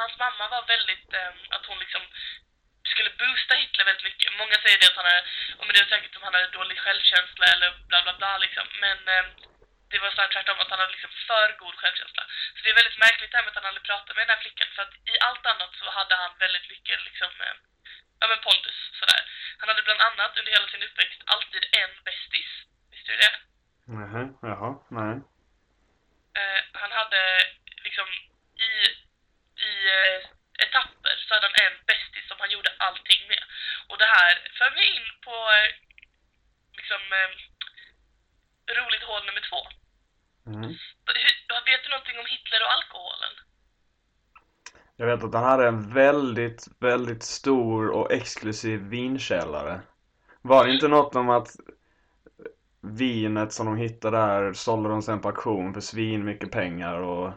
hans 0.00 0.14
mamma 0.18 0.44
var 0.54 0.64
väldigt, 0.74 1.12
eh, 1.20 1.32
att 1.54 1.66
hon 1.66 1.78
liksom 1.78 2.02
skulle 2.92 3.10
boosta 3.20 3.54
Hitler 3.54 3.84
väldigt 3.84 4.08
mycket. 4.10 4.38
Många 4.42 4.56
säger 4.62 4.78
det 4.78 4.90
att 4.90 5.00
han 5.00 5.12
är, 5.16 5.22
och 5.58 5.66
det 5.72 5.80
är 5.80 5.92
säkert 5.94 6.16
om 6.16 6.22
han 6.22 6.34
hade 6.34 6.56
dålig 6.58 6.78
självkänsla 6.78 7.46
eller 7.54 7.70
bla 7.88 8.02
bla 8.02 8.14
bla 8.20 8.38
liksom. 8.38 8.66
Men 8.84 8.98
eh, 9.14 9.24
det 9.90 9.98
var 9.98 10.10
snarare 10.10 10.32
tvärtom 10.32 10.60
att 10.60 10.72
han 10.72 10.82
hade 10.82 10.96
liksom 10.96 11.14
för 11.28 11.48
god 11.62 11.76
självkänsla. 11.80 12.22
Så 12.54 12.60
det 12.62 12.70
är 12.70 12.80
väldigt 12.80 13.02
märkligt 13.06 13.30
det 13.30 13.36
här 13.36 13.44
med 13.44 13.52
att 13.52 13.60
han 13.60 13.70
aldrig 13.70 13.86
pratade 13.90 14.14
med 14.14 14.22
den 14.26 14.34
här 14.34 14.44
flickan. 14.44 14.68
För 14.74 14.82
att 14.82 14.94
i 15.12 15.14
allt 15.26 15.46
annat 15.52 15.72
så 15.80 15.84
hade 15.98 16.14
han 16.22 16.32
väldigt 16.44 16.68
mycket 16.72 16.98
liksom, 17.08 17.30
eh, 17.46 17.56
ja 18.20 18.26
men 18.30 18.40
pondus 18.46 18.78
sådär. 19.00 19.22
Han 19.58 19.68
hade 19.68 19.82
bland 19.82 20.02
annat 20.08 20.38
under 20.38 20.52
hela 20.52 20.68
sin 20.68 20.86
uppväxt 20.88 21.20
alltid 21.34 21.64
en 21.82 21.92
bästis. 22.06 22.50
Visste 22.90 23.12
du 23.12 23.16
det? 23.24 23.34
Nähä, 23.96 24.22
jaha, 24.50 24.70
nej. 25.00 25.14
Eh, 26.40 26.60
han 26.82 26.92
hade 26.92 27.22
liksom 27.86 28.06
eh, 29.94 30.18
etapper 30.64 31.14
så 31.24 31.30
hade 31.34 31.46
han 31.48 31.56
en 31.66 31.76
bästis 31.90 32.26
som 32.28 32.38
han 32.42 32.50
gjorde 32.54 32.70
allting 32.86 33.22
med. 33.32 33.42
Och 33.88 33.98
det 34.02 34.10
här 34.16 34.32
för 34.58 34.70
mig 34.76 34.86
in 34.96 35.08
på 35.26 35.36
eh, 35.56 35.68
liksom 36.78 37.02
eh, 37.20 37.30
roligt 38.78 39.04
hål 39.10 39.22
nummer 39.26 39.44
två. 39.50 39.60
Mm. 40.50 40.70
vet 41.70 41.82
du 41.84 41.88
någonting 41.90 42.18
om 42.22 42.26
Hitler 42.32 42.60
och 42.64 42.72
alkoholen? 42.76 43.34
Jag 44.96 45.06
vet 45.06 45.24
att 45.24 45.34
han 45.34 45.44
hade 45.44 45.68
en 45.68 45.94
väldigt, 45.94 46.66
väldigt 46.80 47.22
stor 47.22 47.90
och 47.90 48.12
exklusiv 48.12 48.80
vinkällare. 48.80 49.80
Var 50.42 50.64
det 50.64 50.72
inte 50.72 50.88
något 50.88 51.16
om 51.16 51.30
att 51.30 51.48
vinet 52.80 53.52
som 53.52 53.66
de 53.66 53.76
hittade 53.76 54.16
där 54.16 54.52
sålde 54.52 54.88
de 54.88 55.02
sen 55.02 55.20
på 55.20 55.28
auktion 55.28 55.74
för 55.74 55.80
svin 55.80 56.24
mycket 56.24 56.50
pengar 56.50 57.00
och 57.00 57.32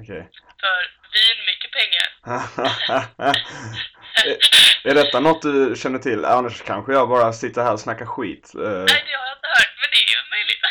Okej. 0.00 0.20
Okay. 0.20 0.22
För 0.62 0.80
vin 1.14 1.38
mycket 1.50 1.70
pengar. 1.78 2.08
är, 4.88 4.94
detta 4.94 5.20
något 5.20 5.42
du 5.42 5.76
känner 5.82 5.98
till? 5.98 6.24
Annars 6.24 6.62
kanske 6.70 6.92
jag 6.92 7.08
bara 7.08 7.32
sitter 7.32 7.60
här 7.66 7.72
och 7.76 7.84
snackar 7.86 8.06
skit. 8.14 8.46
Uh... 8.54 8.62
Nej, 8.90 9.02
det 9.06 9.14
har 9.20 9.26
jag 9.30 9.36
inte 9.38 9.50
hört, 9.56 9.74
men 9.80 9.88
det 9.92 10.00
är 10.04 10.08
ju 10.14 10.20
möjligt. 10.36 10.64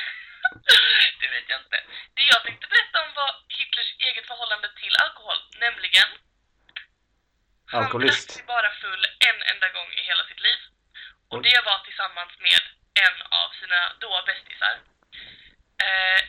det 1.21 1.27
vet 1.35 1.47
jag 1.51 1.59
inte. 1.63 1.77
Det 2.17 2.25
jag 2.33 2.41
tänkte 2.45 2.65
berätta 2.73 2.97
om 3.05 3.09
var 3.21 3.31
Hitlers 3.57 3.91
eget 4.07 4.25
förhållande 4.31 4.67
till 4.81 4.95
alkohol, 5.03 5.39
nämligen 5.65 6.09
Alkoholist. 7.79 8.29
Han 8.37 8.45
bara 8.55 8.71
full 8.83 9.03
en 9.29 9.39
enda 9.51 9.67
gång 9.77 9.89
i 9.99 10.01
hela 10.09 10.23
sitt 10.29 10.41
liv. 10.47 10.59
Och 11.31 11.41
det 11.47 11.59
var 11.69 11.77
tillsammans 11.87 12.33
med 12.47 12.61
en 13.05 13.17
av 13.41 13.49
sina 13.59 13.81
då 14.03 14.11
bästisar. 14.29 14.73
Eh, 15.87 16.19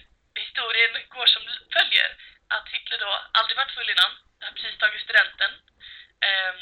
historien 0.43 0.93
går 1.15 1.26
som 1.35 1.43
följer 1.76 2.09
att 2.49 2.69
Hitler 2.69 2.99
då 2.99 3.12
aldrig 3.38 3.57
varit 3.57 3.76
full 3.76 3.91
innan, 3.91 4.12
har 4.41 4.53
precis 4.53 4.79
tagit 4.79 5.03
studenten, 5.03 5.53
eh, 6.26 6.55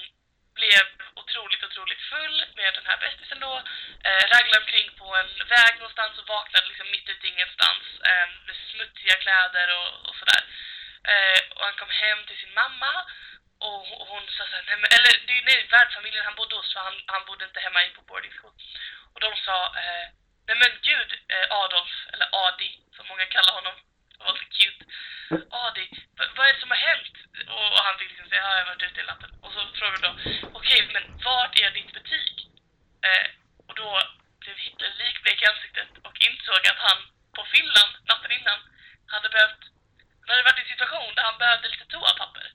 blev 0.54 0.84
otroligt, 1.14 1.64
otroligt 1.64 2.02
full 2.12 2.36
med 2.56 2.74
den 2.74 2.86
här 2.86 2.96
bästisen 2.96 3.40
då, 3.40 3.54
eh, 4.06 4.22
raglade 4.32 4.60
omkring 4.62 4.90
på 5.00 5.16
en 5.16 5.30
väg 5.48 5.72
någonstans 5.76 6.18
och 6.18 6.28
vaknade 6.28 6.66
liksom 6.66 6.90
mitt 6.90 7.08
ute 7.08 7.26
i 7.26 7.30
ingenstans 7.30 7.84
eh, 8.08 8.26
med 8.46 8.56
smutsiga 8.70 9.16
kläder 9.24 9.68
och, 9.78 10.08
och 10.08 10.14
sådär. 10.20 10.42
Eh, 11.12 11.40
och 11.54 11.64
han 11.64 11.76
kom 11.80 11.90
hem 11.90 12.20
till 12.26 12.40
sin 12.40 12.54
mamma 12.54 12.92
och, 13.60 14.00
och 14.00 14.06
hon 14.12 14.24
sa 14.28 14.42
såhär, 14.46 14.64
nej 14.66 14.76
men, 14.76 14.90
eller 14.96 15.12
det 15.26 15.32
är 15.38 15.44
nej, 15.44 15.66
värdfamiljen 15.70 16.24
han 16.24 16.34
bodde 16.34 16.54
hos 16.56 16.72
för 16.72 16.80
han, 16.80 16.96
han 17.06 17.24
bodde 17.24 17.44
inte 17.44 17.60
hemma 17.60 17.84
in 17.84 17.94
på 17.94 18.02
boarding 18.02 18.34
school. 18.38 18.54
Och 19.14 19.20
de 19.20 19.36
sa, 19.36 19.56
eh, 19.82 20.04
nej 20.48 20.56
men 20.62 20.72
gud 20.82 21.10
eh, 21.28 21.46
Adolf, 21.62 21.94
eller 22.12 22.28
Adi 22.32 22.70
som 22.96 23.06
många 23.06 23.26
kallar 23.26 23.54
honom, 23.54 23.76
var 24.24 24.36
så 24.40 24.46
cute. 24.58 24.82
Adi, 25.64 25.86
vad 26.36 26.46
är 26.46 26.52
det 26.54 26.60
som 26.64 26.74
har 26.74 26.82
hänt? 26.90 27.14
Och, 27.54 27.66
och 27.76 27.84
han 27.86 27.98
fick 27.98 28.10
liksom 28.10 28.28
säga, 28.28 28.42
ja, 28.46 28.50
jag 28.58 28.64
har 28.64 28.70
varit 28.72 28.88
ute 28.88 29.00
i 29.00 29.10
natten. 29.12 29.30
Och 29.42 29.52
så 29.54 29.60
frågade 29.78 30.06
de, 30.08 30.12
okej, 30.58 30.80
okay, 30.80 30.82
men 30.94 31.04
vart 31.26 31.54
är 31.64 31.70
ditt 31.70 31.92
betyg? 31.98 32.34
Eh, 33.08 33.26
och 33.68 33.74
då 33.80 33.88
blev 34.40 34.56
Hitler 34.64 34.92
likblek 35.02 35.42
i 35.42 35.46
ansiktet 35.52 35.90
och 36.06 36.16
insåg 36.28 36.62
att 36.70 36.80
han 36.88 36.98
på 37.36 37.42
fyllan, 37.52 37.90
natten 38.10 38.32
innan, 38.38 38.58
hade 39.14 39.28
behövt, 39.34 39.62
han 40.20 40.30
hade 40.32 40.46
varit 40.48 40.58
i 40.60 40.64
en 40.64 40.74
situation 40.74 41.14
där 41.14 41.24
han 41.30 41.38
behövde 41.42 41.68
lite 41.68 41.86
toapapper. 41.92 42.46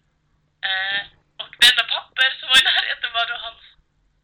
Eh, 0.70 1.02
och 1.42 1.52
det 1.60 1.68
enda 1.72 1.86
papper 1.96 2.30
som 2.40 2.48
var 2.50 2.58
i 2.62 2.68
närheten 2.72 3.12
var 3.18 3.26
då 3.32 3.36
hans, 3.48 3.64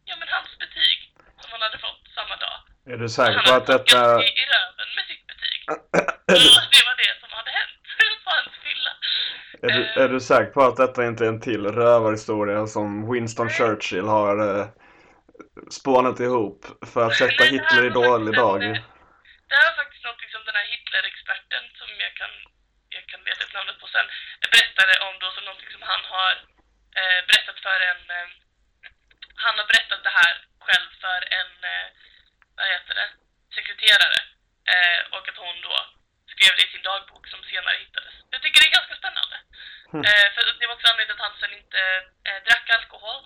ja 0.08 0.14
men 0.20 0.28
hans 0.36 0.52
betyg, 0.62 0.98
som 1.40 1.48
han 1.52 1.62
hade 1.66 1.78
fått 1.86 2.02
samma 2.18 2.36
dag. 2.44 2.58
Är 2.92 2.96
du 3.02 3.08
säker 3.08 3.40
på 3.46 3.52
att 3.58 3.66
detta... 3.66 3.98
Han 3.98 4.10
hade 4.10 4.28
i, 4.30 4.40
i 4.42 4.46
röven 4.54 4.88
med 4.96 5.04
sitt 5.10 5.25
betyg. 5.46 5.60
Det 6.76 6.84
var 6.88 6.96
det 7.04 7.20
som 7.20 7.30
hade 7.38 7.50
hänt 7.50 7.82
på 8.24 8.30
hans 8.30 8.54
fylla. 8.64 8.92
Är 9.62 9.70
du, 9.76 10.02
är 10.02 10.08
du 10.08 10.20
säker 10.20 10.52
på 10.52 10.62
att 10.64 10.76
detta 10.76 11.06
inte 11.06 11.24
är 11.24 11.28
en 11.28 11.40
till 11.40 11.66
rövarhistoria 11.66 12.66
som 12.66 13.12
Winston 13.12 13.50
Churchill 13.50 14.08
har 14.18 14.34
eh, 14.48 14.66
spånat 15.70 16.20
ihop 16.20 16.60
för 16.92 17.06
att 17.06 17.16
sätta 17.22 17.44
Hitler 17.44 17.84
i 17.86 17.90
dålig 17.90 18.34
dag? 18.34 18.62
eh, 18.64 18.72
Det 19.48 19.56
här 19.58 19.66
var 19.70 19.76
faktiskt 19.82 20.04
någonting 20.04 20.30
som 20.34 20.42
den 20.48 20.56
här 20.58 20.66
Hitler-experten, 20.72 21.64
som 21.80 21.88
jag 22.04 22.12
kan, 22.20 22.32
jag 22.96 23.04
kan 23.10 23.20
leta 23.28 23.44
ut 23.44 23.54
namnet 23.54 23.78
på 23.82 23.86
sen, 23.94 24.06
berättade 24.54 24.92
om 25.06 25.14
då 25.22 25.28
som 25.36 25.44
någonting 25.44 25.70
som 25.76 25.82
han 25.92 26.02
har 26.14 26.32
eh, 27.00 27.20
berättat 27.28 27.58
för 27.66 27.78
en... 27.90 28.02
Eh, 28.18 28.28
han 29.44 29.54
har 29.58 29.66
berättat 29.72 30.02
det 30.08 30.14
här 30.20 30.34
själv 30.66 30.88
för 31.04 31.18
en, 31.40 31.52
eh, 31.72 31.86
vad 32.56 32.66
heter 32.74 32.94
det, 33.00 33.08
sekreterare. 33.56 34.20
Eh, 34.74 35.00
och 35.14 35.28
att 35.28 35.42
hon 35.44 35.60
då 35.66 35.76
skrev 36.32 36.52
det 36.56 36.66
i 36.66 36.72
sin 36.72 36.82
dagbok 36.82 37.24
som 37.28 37.42
senare 37.44 37.76
hittades. 37.84 38.14
Jag 38.30 38.42
tycker 38.42 38.60
det 38.60 38.68
är 38.70 38.78
ganska 38.78 38.96
spännande. 39.02 39.36
Eh, 40.06 40.26
för 40.34 40.42
det 40.60 40.66
var 40.66 40.74
också 40.74 40.88
anledningen 40.90 41.16
att 41.16 41.26
han 41.26 41.40
sen 41.40 41.58
inte 41.60 41.80
eh, 42.28 42.38
drack 42.46 42.70
alkohol. 42.70 43.18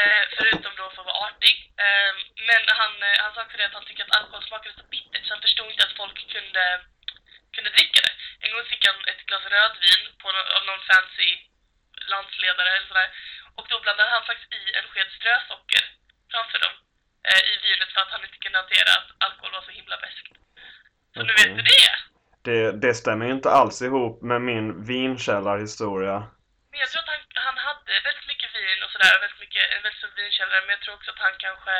Eh, 0.00 0.24
förutom 0.36 0.72
då 0.76 0.84
för 0.90 1.00
att 1.02 1.10
vara 1.10 1.22
artig. 1.26 1.56
Eh, 1.86 2.12
men 2.48 2.62
han, 2.80 2.92
eh, 3.02 3.18
han 3.22 3.34
sa 3.34 3.42
också 3.42 3.56
det 3.56 3.68
att 3.68 3.78
han 3.78 3.84
tyckte 3.84 4.04
att 4.04 4.16
alkohol 4.18 4.44
smakade 4.46 4.74
så 4.74 4.84
bittert 4.94 5.24
så 5.26 5.34
han 5.34 5.46
förstod 5.46 5.70
inte 5.70 5.86
att 5.86 5.98
folk 6.02 6.18
kunde, 6.34 6.64
kunde 7.54 7.70
dricka 7.70 8.00
det. 8.06 8.14
En 8.42 8.52
gång 8.52 8.64
fick 8.64 8.86
han 8.86 8.98
ett 9.10 9.26
glas 9.28 9.44
rödvin 9.54 10.02
på, 10.20 10.28
av 10.56 10.62
någon 10.66 10.86
fancy 10.90 11.30
landsledare 12.14 12.70
eller 12.76 12.88
sådär. 12.88 13.10
Och 13.56 13.66
då 13.68 13.80
blandade 13.80 14.10
han 14.10 14.26
faktiskt 14.26 14.52
i 14.52 14.62
en 14.78 14.88
sked 14.88 15.10
strösocker 15.18 15.84
framför 16.32 16.58
dem 16.58 16.74
i 17.52 17.56
vinet 17.66 17.92
för 17.92 18.00
att 18.00 18.10
han 18.14 18.24
inte 18.24 18.38
kunde 18.38 18.58
hantera 18.58 18.90
att 18.98 19.10
alkohol 19.18 19.52
var 19.52 19.62
så 19.62 19.70
himla 19.70 19.96
beskt. 19.96 20.28
Så 21.16 21.22
nu 21.22 21.32
Okej. 21.32 21.48
vet 21.48 21.56
du 21.58 21.62
det! 21.72 21.88
Det, 22.46 22.72
det 22.84 22.94
stämmer 22.94 23.26
inte 23.26 23.50
alls 23.50 23.82
ihop 23.82 24.22
med 24.30 24.40
min 24.50 24.66
vinkällarhistoria. 24.92 26.16
Men 26.70 26.78
jag 26.82 26.88
tror 26.90 27.02
att 27.02 27.12
han, 27.14 27.22
han 27.46 27.58
hade 27.68 27.92
väldigt 28.08 28.28
mycket 28.32 28.50
vin 28.56 28.80
och 28.84 28.90
sådär, 28.94 29.12
väldigt 29.24 29.42
mycket, 29.44 29.62
en 29.74 29.82
väldigt 29.84 30.00
stor 30.02 30.12
vinkällare, 30.20 30.60
men 30.64 30.72
jag 30.76 30.82
tror 30.82 30.94
också 30.98 31.10
att 31.14 31.22
han 31.26 31.36
kanske 31.46 31.74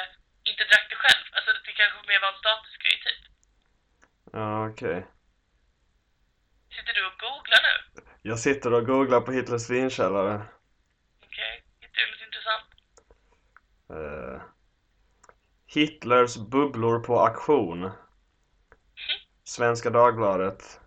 inte 0.50 0.62
drack 0.70 0.86
det 0.92 0.98
själv. 1.04 1.24
Alltså 1.36 1.50
det 1.66 1.74
kanske 1.80 1.98
mer 2.10 2.20
var 2.24 2.30
en 2.34 2.42
statusgrej 2.44 2.96
typ. 3.06 3.22
Ja, 4.38 4.50
okej. 4.70 4.98
Sitter 6.74 6.92
du 6.96 7.02
och 7.10 7.18
googlar 7.24 7.60
nu? 7.68 7.74
Jag 8.30 8.38
sitter 8.46 8.70
och 8.76 8.86
googlar 8.90 9.20
på 9.26 9.30
Hitlers 9.36 9.66
vinkällare. 9.70 10.34
Okej, 11.26 11.52
hittar 11.82 12.00
du 12.02 12.06
något 12.12 12.26
intressant? 12.28 12.68
Eh, 13.96 14.36
Hitlers 15.74 16.32
bubblor 16.52 16.96
på 17.06 17.14
auktion. 17.28 17.80
Svenska 19.48 19.90
Dagbladet. 19.90 20.80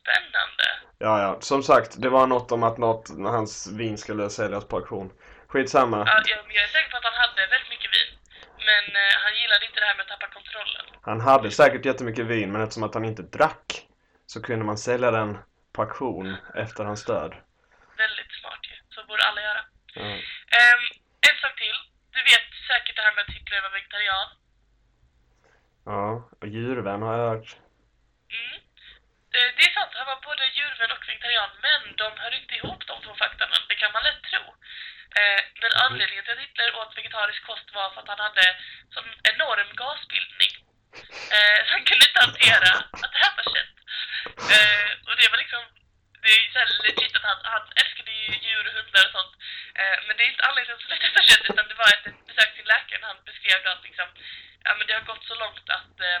Spännande. 0.00 0.66
Ja, 0.98 1.22
ja. 1.22 1.40
Som 1.40 1.62
sagt, 1.62 2.02
det 2.02 2.08
var 2.08 2.26
något 2.26 2.52
om 2.52 2.62
att 2.62 2.78
något, 2.78 3.08
hans 3.08 3.72
vin 3.72 3.98
skulle 3.98 4.30
säljas 4.30 4.64
på 4.68 4.76
auktion. 4.76 5.12
Skitsamma. 5.48 5.98
Ja, 6.06 6.22
jag, 6.26 6.38
jag 6.56 6.64
är 6.64 6.68
säker 6.68 6.90
på 6.90 6.96
att 6.96 7.04
han 7.04 7.14
hade 7.14 7.46
väldigt 7.46 7.70
mycket 7.70 7.90
vin. 7.96 8.10
Men 8.68 8.84
eh, 9.02 9.14
han 9.24 9.34
gillade 9.40 9.66
inte 9.66 9.80
det 9.80 9.86
här 9.86 9.96
med 9.96 10.02
att 10.02 10.08
tappa 10.08 10.28
kontrollen. 10.38 10.84
Han 11.02 11.20
hade 11.20 11.50
säkert 11.50 11.84
jättemycket 11.84 12.26
vin, 12.26 12.52
men 12.52 12.62
eftersom 12.62 12.82
att 12.82 12.94
han 12.94 13.04
inte 13.04 13.22
drack 13.22 13.86
så 14.26 14.42
kunde 14.42 14.64
man 14.64 14.78
sälja 14.78 15.10
den 15.10 15.38
på 15.72 15.82
auktion 15.82 16.36
efter 16.54 16.84
hans 16.84 17.04
död. 17.04 17.32
Väldigt 18.04 18.32
smart 18.40 18.62
ju. 18.70 18.76
Så 18.94 19.06
borde 19.08 19.22
alla 19.28 19.40
göra. 19.48 19.62
Ja. 19.94 20.02
Ehm, 20.58 20.84
en 21.28 21.36
sak 21.42 21.54
till. 21.62 21.78
Du 22.14 22.20
vet 22.30 22.46
säkert 22.70 22.96
det 22.96 23.02
här 23.02 23.14
med 23.14 23.22
att 23.24 23.34
Hitler 23.34 23.62
var 23.62 23.70
vegetarian. 23.78 24.28
Ja, 25.84 26.28
och 26.40 26.48
djurvän 26.54 27.02
har 27.02 27.18
jag 27.18 27.28
hört. 27.30 27.50
Mm. 28.38 28.58
Det 29.56 29.64
är 29.68 29.74
sant, 29.78 29.92
han 29.94 30.06
var 30.06 30.20
både 30.28 30.44
djurvän 30.56 30.90
och 30.96 31.08
vegetarian, 31.08 31.50
men 31.66 31.80
de 31.96 32.08
hör 32.22 32.34
inte 32.40 32.54
ihop 32.54 32.86
de 32.86 32.94
två 33.02 33.14
faktorna. 33.14 33.56
Det 33.68 33.74
kan 33.74 33.92
man 33.92 34.02
lätt 34.02 34.22
tro. 34.30 34.42
Eh, 35.20 35.40
Men 35.62 35.72
anledningen 35.86 36.24
till 36.24 36.32
att 36.32 36.38
Hitler 36.44 36.76
åt 36.80 36.98
vegetarisk 36.98 37.42
kost 37.46 37.74
var 37.74 37.90
för 37.90 38.00
att 38.00 38.08
han 38.08 38.20
hade 38.28 38.46
sån 38.94 39.08
enorm 39.32 39.70
gasbildning. 39.82 40.52
Eh, 41.36 41.58
Så 41.66 41.70
han 41.74 41.84
kunde 41.88 42.04
inte 42.08 42.20
hantera 42.26 42.70
att 43.04 43.14
äta 43.26 43.42
kött. 43.54 43.76
Eh, 44.56 44.90
Och 45.08 45.16
det 45.20 45.28
var 45.32 45.38
liksom, 45.44 45.62
det 46.22 46.28
är 46.34 46.40
ju 46.44 46.48
så 46.52 46.82
legit 46.82 47.16
att 47.16 47.26
han, 47.30 47.38
han 47.54 47.64
älskade 47.82 48.10
ju 48.10 48.26
djur 48.44 48.64
och 48.68 48.74
hundar 48.78 49.04
och 49.06 49.14
sånt. 49.18 49.34
Eh, 49.80 49.96
Men 50.06 50.16
det 50.16 50.22
är 50.24 50.30
inte 50.32 50.46
anledningen 50.48 50.78
till 50.78 50.92
att 50.92 51.16
han 51.18 51.26
kött, 51.30 51.50
utan 51.50 51.68
det 51.68 51.78
var 51.82 51.88
ett 51.94 52.06
ett 52.10 52.26
besök 52.28 52.50
till 52.56 52.68
läkaren. 52.74 53.04
Han 53.10 53.20
beskrev 53.30 53.58
då 53.64 53.70
att 53.70 53.84
liksom, 53.88 54.08
ja 54.66 54.70
men 54.76 54.86
det 54.86 54.94
har 54.98 55.10
gått 55.10 55.24
så 55.30 55.34
långt 55.44 55.66
att 55.78 55.96
eh, 56.08 56.20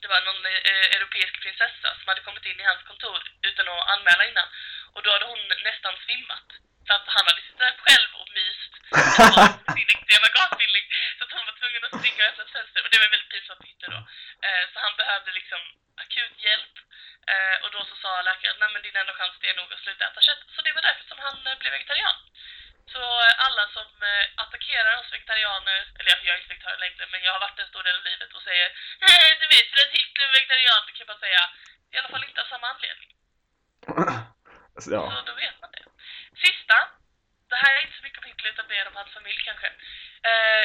det 0.00 0.08
var 0.12 0.20
någon 0.20 0.44
eh, 0.46 0.86
europeisk 0.96 1.34
prinsessa 1.42 1.88
som 1.98 2.08
hade 2.10 2.26
kommit 2.26 2.46
in 2.46 2.60
i 2.60 2.70
hans 2.70 2.82
kontor 2.90 3.18
utan 3.48 3.68
att 3.68 3.88
anmäla 3.94 4.22
innan. 4.30 4.48
Och 4.94 5.02
då 5.02 5.10
hade 5.10 5.30
hon 5.32 5.42
nästan 5.68 5.94
svimmat. 6.04 6.48
För 6.86 6.94
att 6.94 7.08
han 7.16 7.26
hade 7.28 7.42
suttit 7.42 7.58
där 7.58 7.74
själv 7.86 8.10
och 8.20 8.28
myst. 8.38 8.72
med 9.76 9.86
sin 9.88 10.34
gasbildning. 10.38 10.86
Så 11.18 11.24
att 11.24 11.32
hon 11.36 11.46
var 11.48 11.56
tvungen 11.60 11.84
att 11.84 11.94
springa 11.98 12.22
och 12.24 12.30
öppna 12.30 12.44
ett 12.44 12.52
fönster. 12.56 12.80
Och 12.84 12.90
det 12.90 12.98
var 13.02 13.08
väldigt 13.14 13.32
pinsamt 13.34 13.60
för 13.60 13.68
hitta 13.72 13.86
då. 13.94 14.00
Eh, 14.46 14.64
så 14.72 14.76
han 14.80 14.96
behövde 14.96 15.30
liksom 15.32 15.62
akut 16.02 16.36
hjälp. 16.46 16.74
Eh, 17.32 17.56
och 17.62 17.70
då 17.74 17.80
så 17.84 17.96
sa 18.02 18.22
läkaren, 18.22 18.56
nej 18.60 18.70
men 18.72 18.82
din 18.82 18.96
enda 18.96 19.14
chans 19.14 19.36
det 19.40 19.50
är 19.50 19.56
nog 19.56 19.72
att 19.72 19.84
sluta 19.84 20.06
äta 20.06 20.20
kött. 20.20 20.42
Så 20.54 20.62
det 20.62 20.72
var 20.72 20.82
därför 20.82 21.04
som 21.08 21.18
han 21.18 21.46
eh, 21.46 21.58
blev 21.58 21.72
vegetarian. 21.72 22.16
Så 22.92 23.02
alla 23.46 23.64
som 23.76 23.88
attackerar 24.42 24.96
oss 25.00 25.12
vegetarianer, 25.12 25.80
eller 25.98 26.10
jag, 26.10 26.34
är 26.34 26.40
inte 26.40 26.54
vegetarian 26.54 26.80
längre, 26.80 27.06
men 27.12 27.22
jag 27.22 27.32
har 27.32 27.40
varit 27.40 27.58
en 27.58 27.68
stor 27.68 27.82
del 27.82 27.96
av 27.96 28.04
livet 28.04 28.32
och 28.32 28.42
säger 28.42 28.66
"Eh, 29.08 29.30
du 29.40 29.46
vet, 29.54 29.66
för 29.70 29.80
att 29.84 29.94
Hitler 29.96 30.24
är 30.28 30.32
vegetarian, 30.38 30.82
då 30.86 30.92
kan 30.92 31.06
bara 31.06 31.18
säga, 31.26 31.42
i 31.92 31.96
alla 31.98 32.08
fall 32.08 32.24
inte 32.24 32.42
av 32.42 32.46
samma 32.52 32.66
anledning. 32.68 33.10
ja. 34.96 35.02
Så 35.16 35.22
då 35.30 35.34
vet 35.34 35.60
man 35.60 35.70
det. 35.76 35.84
Sista, 36.44 36.78
det 37.50 37.56
här 37.62 37.74
är 37.76 37.80
inte 37.82 37.96
så 37.98 38.04
mycket 38.04 38.18
om 38.18 38.28
Hitler 38.30 38.50
utan 38.50 38.66
mer 38.68 38.88
om 38.88 38.96
hans 38.96 39.12
familj 39.12 39.40
kanske. 39.44 39.66
Eh, 40.30 40.64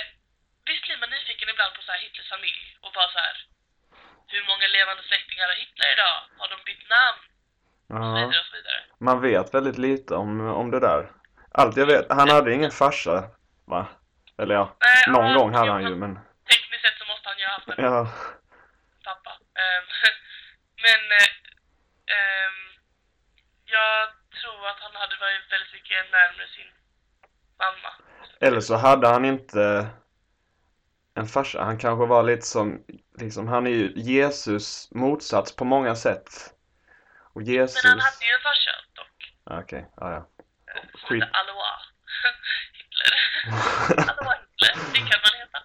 visst 0.66 0.84
blir 0.86 0.98
man 0.98 1.10
nyfiken 1.10 1.50
ibland 1.50 1.74
på 1.76 1.82
så 1.82 1.92
här 1.92 2.00
Hitlers 2.00 2.30
familj 2.30 2.78
och 2.82 2.92
bara 2.94 3.12
så 3.12 3.20
här, 3.20 3.36
hur 4.28 4.44
många 4.50 4.68
levande 4.78 5.04
släktingar 5.04 5.46
har 5.46 5.58
Hitler 5.62 5.90
idag? 5.96 6.18
Har 6.40 6.48
de 6.54 6.58
bytt 6.66 6.86
namn? 6.96 7.22
Och 7.94 8.06
så 8.06 8.14
vidare 8.16 8.40
och 8.40 8.46
så 8.52 8.56
vidare. 8.56 8.80
Man 9.00 9.22
vet 9.22 9.54
väldigt 9.54 9.78
lite 9.78 10.16
om, 10.16 10.30
om 10.62 10.72
det 10.72 10.80
där. 10.80 11.12
Allt 11.52 11.78
jag 11.78 11.86
vet, 11.86 12.06
han 12.10 12.30
hade 12.30 12.54
ingen 12.54 12.72
farsa, 12.72 13.24
va? 13.66 13.88
Eller 14.38 14.56
ja, 14.56 14.76
Nej, 14.80 15.16
någon 15.16 15.32
ja, 15.32 15.38
gång 15.38 15.54
hade 15.54 15.72
han 15.72 15.84
ju, 15.84 15.96
men 15.96 16.20
Tekniskt 16.50 16.82
sett 16.86 16.98
så 17.00 17.06
måste 17.12 17.30
han 17.30 17.38
ju 17.38 17.46
ha 17.46 17.52
haft 17.52 17.68
en 17.70 17.86
ja. 17.86 18.08
pappa. 19.04 19.32
Ehm, 19.62 19.86
men 20.86 21.02
ehm, 22.16 22.60
jag 23.66 24.10
tror 24.42 24.68
att 24.68 24.80
han 24.86 24.96
hade 25.02 25.16
varit 25.24 25.52
väldigt 25.52 25.74
mycket 25.74 26.12
närmare 26.12 26.48
sin 26.56 26.70
mamma. 27.64 27.92
Eller 28.40 28.62
så 28.62 28.76
hade 28.76 29.08
han 29.08 29.26
inte 29.26 29.88
en 31.16 31.28
farsa. 31.28 31.64
Han 31.64 31.78
kanske 31.78 32.06
var 32.06 32.24
lite 32.24 32.46
som, 32.46 32.86
liksom, 33.18 33.48
han 33.48 33.68
är 33.68 33.72
ju 33.72 33.94
Jesus 33.96 34.92
motsats 34.92 35.56
på 35.56 35.66
många 35.66 35.96
sätt. 35.96 36.30
Och 37.34 37.44
Jesus... 37.44 37.84
Men 37.84 37.90
han 37.90 38.00
hade 38.00 38.26
ju 38.26 38.34
en 38.34 38.42
farsa 38.48 38.72
dock. 39.00 39.18
Ah, 39.50 39.60
Okej, 39.64 39.84
ja, 39.98 40.06
ja. 40.16 40.22
eh, 40.74 40.84
Skit. 41.04 41.24
Alois 41.40 41.82
Hitler. 42.78 43.14
Alois 44.12 44.40
Hitler, 44.44 44.74
det 44.94 45.02
kan 45.12 45.20
man 45.26 45.34
heta. 45.42 45.60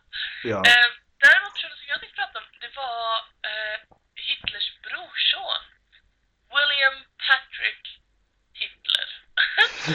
Ja. 0.52 0.58
Eh, 0.70 0.88
däremot 1.24 1.52
personen 1.54 1.76
som 1.80 1.88
jag 1.92 2.00
tänkte 2.00 2.16
prata 2.20 2.38
om, 2.42 2.46
det 2.64 2.72
var 2.82 3.04
eh, 3.50 3.78
Hitlers 4.28 4.68
brorson. 4.86 5.62
William 6.54 6.96
Patrick 7.26 7.84
Hitler. 8.60 9.08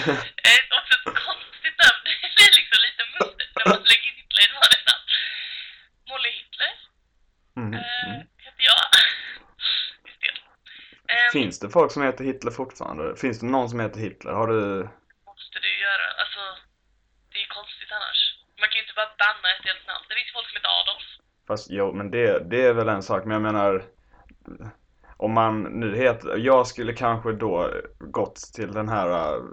eh, 0.47 0.61
också 0.77 0.93
ett 0.99 1.09
konstigt 1.27 1.77
namn. 1.83 1.99
Det 2.07 2.29
blir 2.35 2.51
liksom 2.59 2.79
lite 2.87 3.03
mustigt 3.17 3.51
när 3.57 3.65
man 3.71 3.81
lägger 3.91 4.07
in 4.11 4.17
Hitler 4.21 4.41
i 4.43 4.47
ett 4.49 4.57
vanligt 4.61 4.85
namn. 4.91 5.05
Molly 6.09 6.31
Hitler 6.39 6.73
Mm, 7.57 7.73
eh, 7.73 8.07
mm. 8.07 8.19
heter 8.37 8.63
jag. 8.71 8.81
Eh, 11.07 11.31
Finns 11.31 11.59
det 11.59 11.69
folk 11.69 11.91
som 11.91 12.03
heter 12.03 12.23
Hitler 12.23 12.51
fortfarande? 12.51 13.15
Finns 13.15 13.39
det 13.39 13.45
någon 13.45 13.69
som 13.69 13.79
heter 13.79 13.99
Hitler? 13.99 14.31
Har 14.31 14.47
du... 14.47 14.89
måste 15.25 15.59
du 15.65 15.71
göra. 15.85 16.05
Alltså, 16.21 16.39
det 17.31 17.39
är 17.39 17.47
konstigt 17.47 17.91
annars. 17.91 18.19
Man 18.59 18.69
kan 18.69 18.75
ju 18.77 18.81
inte 18.81 18.93
bara 18.95 19.11
banna 19.23 19.47
ett 19.55 19.65
helt 19.65 19.87
namn. 19.87 20.05
Det 20.09 20.15
finns 20.15 20.33
folk 20.33 20.47
som 20.49 20.57
heter 20.57 20.73
Adolf. 20.81 21.07
Fast 21.47 21.67
jo, 21.69 21.93
men 21.93 22.11
det, 22.11 22.49
det 22.49 22.65
är 22.65 22.73
väl 22.73 22.89
en 22.89 23.03
sak. 23.03 23.25
Men 23.25 23.31
jag 23.31 23.41
menar... 23.41 23.83
Om 25.17 25.31
man 25.33 25.63
nu 25.63 25.95
heter... 25.95 26.37
Jag 26.37 26.67
skulle 26.67 26.93
kanske 26.93 27.31
då 27.31 27.71
gått 27.99 28.35
till 28.35 28.71
den 28.71 28.89
här 28.89 29.09
äh, 29.09 29.43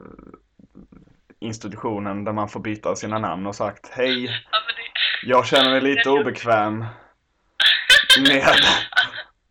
institutionen 1.41 2.25
där 2.25 2.33
man 2.33 2.49
får 2.49 2.61
byta 2.61 2.97
sina 2.97 3.19
namn 3.19 3.47
och 3.47 3.55
sagt 3.55 3.91
Hej, 3.93 4.25
Ja, 4.53 4.59
det... 4.59 5.29
jag 5.29 5.47
känner 5.47 5.71
mig 5.71 5.81
lite 5.81 6.11
obekväm 6.11 6.85
med 8.19 8.43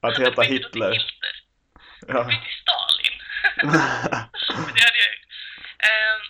att 0.07 0.17
heta 0.19 0.41
Hitler. 0.41 0.91
Hitler. 0.91 1.35
Ja. 2.07 2.23
Till 2.29 2.55
Stalin. 2.61 3.17
Det 4.75 4.81
hade 4.87 4.99
jag. 5.05 5.13
Ehm, 5.89 6.21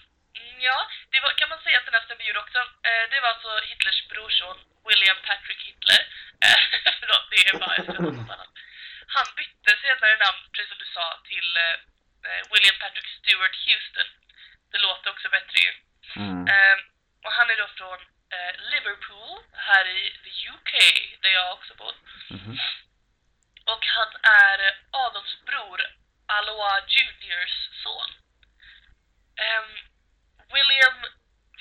ja, 0.59 0.77
det 1.11 1.19
var, 1.19 1.31
kan 1.39 1.49
man 1.49 1.61
säga 1.63 1.77
att 1.77 1.85
den 1.85 1.93
här 1.93 2.05
stämmer 2.05 2.37
också. 2.37 2.59
Eh, 2.87 3.03
det 3.11 3.19
var 3.21 3.29
alltså 3.29 3.51
Hitlers 3.69 4.07
brorson 4.09 4.57
William 4.87 5.19
Patrick 5.27 5.61
Hitler. 5.67 6.01
Eh, 6.45 6.61
förlåt, 6.99 7.25
det 7.31 7.39
är 7.47 7.59
bara 7.59 7.77
något 7.99 8.31
annat. 8.35 8.53
Han 9.15 9.27
bytte 9.37 9.71
senare 9.83 10.15
namn 10.25 10.41
precis 10.53 10.69
som 10.71 10.79
du 10.83 10.89
sa, 10.97 11.05
till 11.31 11.49
eh, 11.57 11.77
eh, 12.27 12.41
William 12.51 12.77
Patrick 12.81 13.07
Stewart 13.17 13.55
Houston. 13.65 14.09
Det 14.71 14.79
låter 14.87 15.09
också 15.09 15.27
bättre 15.29 15.57
ju. 15.65 15.71
Mm. 16.15 16.47
Eh, 16.53 16.77
och 17.25 17.31
han 17.37 17.49
är 17.49 17.57
då 17.63 17.67
från 17.67 17.99
eh, 18.35 18.53
Liverpool, 18.71 19.39
här 19.53 19.85
i 19.87 20.01
the 20.23 20.33
UK, 20.53 20.71
där 21.21 21.29
jag 21.29 21.53
också 21.53 21.73
bor. 21.75 21.95
Mhm. 22.29 22.59
Och 23.65 23.83
han 23.97 24.11
är 24.45 24.57
eh, 24.67 24.73
Adolfs 24.91 25.35
bror 25.45 25.81
Aloha 26.25 26.81
Juniors 26.87 27.55
son. 27.83 28.09
Ehm, 29.45 29.71
William 30.53 30.97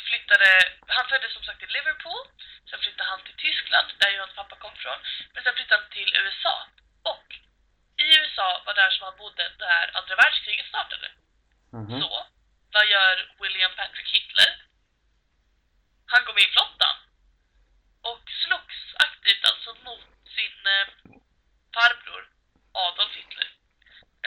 flyttade, 0.08 0.50
han 0.86 1.08
föddes 1.08 1.32
som 1.32 1.44
sagt 1.44 1.62
i 1.62 1.66
Liverpool, 1.66 2.24
sen 2.70 2.78
flyttade 2.80 3.10
han 3.10 3.22
till 3.22 3.36
Tyskland, 3.36 3.88
där 3.98 4.10
ju 4.10 4.18
hans 4.18 4.34
pappa 4.34 4.56
kom 4.56 4.76
från, 4.76 4.98
men 5.32 5.42
sen 5.42 5.54
flyttade 5.54 5.80
han 5.82 5.90
till 5.90 6.16
USA. 6.16 6.56
Och 7.02 7.26
i 8.04 8.06
USA 8.18 8.62
var 8.66 8.74
där 8.74 8.90
som 8.90 9.04
han 9.04 9.16
bodde 9.16 9.52
där 9.58 9.90
andra 9.98 10.16
världskriget 10.16 10.66
startade. 10.66 11.08
Mhm. 11.72 12.00
Så, 12.00 12.26
vad 12.72 12.86
gör 12.86 13.16
William 13.40 13.72
Patrick 13.76 14.08
Hitler? 14.14 14.50
Han 16.06 16.24
går 16.24 16.34
med 16.34 16.42
i 16.42 16.52
flottan. 16.56 16.96
Och 18.02 18.24
slogs 18.44 18.80
aktivt 19.06 19.44
alltså 19.50 19.70
mot 19.84 20.10
sin 20.36 20.56
eh, 20.76 20.86
farbror 21.74 22.22
Adolf 22.72 23.14
Hitler. 23.16 23.48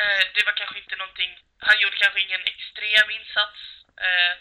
Eh, 0.02 0.24
det 0.36 0.46
var 0.46 0.56
kanske 0.58 0.80
inte 0.80 0.96
någonting, 0.96 1.32
han 1.60 1.80
gjorde 1.80 1.98
kanske 1.98 2.22
ingen 2.22 2.44
extrem 2.52 3.10
insats. 3.18 3.60
Eh, 4.08 4.34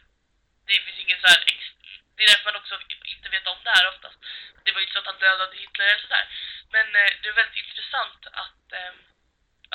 det 0.66 0.83
finns 0.85 0.99
ingen 1.04 1.20
så 1.20 1.28
här 1.33 1.42
ex, 1.47 1.61
det 2.16 2.23
är 2.25 2.28
därför 2.28 2.50
man 2.50 2.61
också 2.61 2.75
inte 3.14 3.28
vet 3.28 3.47
om 3.47 3.61
det 3.64 3.75
här 3.76 3.88
oftast. 3.92 4.18
Det 4.64 4.73
var 4.73 4.80
ju 4.80 4.87
inte 4.87 4.92
så 4.92 4.99
att 4.99 5.12
han 5.12 5.25
dödade 5.26 5.56
Hitler 5.56 5.87
eller 5.87 6.02
sådär. 6.06 6.26
Men 6.75 6.87
eh, 7.00 7.12
det 7.20 7.28
är 7.28 7.40
väldigt 7.40 7.64
intressant 7.64 8.20
att, 8.44 8.64
eh, 8.73 8.92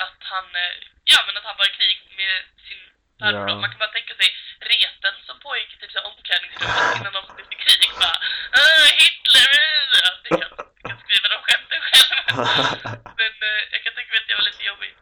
att 0.04 0.20
han, 0.32 0.46
eh, 0.56 0.74
ja 1.12 1.18
men 1.26 1.36
att 1.36 1.48
han 1.50 1.56
var 1.60 1.68
i 1.70 1.78
krig 1.78 1.98
med 2.16 2.34
sin 2.66 2.82
farbror. 2.86 3.07
Ja. 3.18 3.54
Man 3.62 3.70
kan 3.70 3.78
bara 3.78 3.96
tänka 3.98 4.14
sig 4.14 4.28
reten 4.60 5.14
som 5.26 5.40
pågick 5.40 5.72
i 5.74 5.76
typ 5.80 6.04
omklädningsrummet 6.10 7.00
innan 7.00 7.12
de 7.12 7.22
gick 7.38 7.52
i 7.54 7.58
krig. 7.64 7.90
Bara, 8.02 8.18
"Åh, 8.60 8.86
Hitler! 9.00 9.52
äh." 10.04 10.12
Det 10.24 10.28
kan, 10.40 10.50
det 10.76 10.88
kan 10.88 10.98
skriva 11.04 11.28
de 11.34 11.38
skämten 11.46 11.80
själv. 11.88 12.10
Men 13.20 13.32
eh, 13.48 13.60
jag 13.72 13.80
kan 13.84 13.94
tänka 13.94 14.10
mig 14.12 14.20
att 14.20 14.28
det 14.28 14.34
var 14.40 14.48
lite 14.50 14.64
jobbigt. 14.70 14.98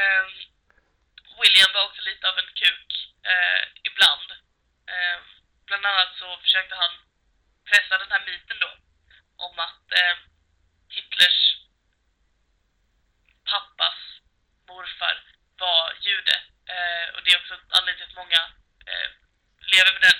Ehm, 0.00 0.28
William 1.40 1.70
var 1.74 1.84
också 1.88 2.02
lite 2.02 2.28
av 2.30 2.38
en 2.38 2.50
kuk 2.62 2.88
eh, 3.32 3.62
ibland. 3.88 4.28
Ehm, 4.92 5.22
bland 5.66 5.86
annat 5.86 6.12
så 6.20 6.28
försökte 6.44 6.74
han 6.74 6.92
pressa 7.70 7.98
den 7.98 8.10
här 8.14 8.22
myten 8.26 8.58
då 8.64 8.70
om 9.46 9.58
att 9.58 9.84
eh, 10.00 10.16
Hitlers 10.94 11.40
pappas 13.50 13.98
morfar 14.68 15.16
var 15.58 15.92
jude. 16.06 16.36
Eh, 16.74 17.06
och 17.14 17.20
det 17.24 17.30
är 17.32 17.38
också 17.42 17.54
anledningen 17.76 17.98
till 17.98 18.10
att 18.12 18.22
många 18.22 18.42
eh, 18.90 19.08
lever 19.72 19.92
med 19.92 20.02
den 20.08 20.18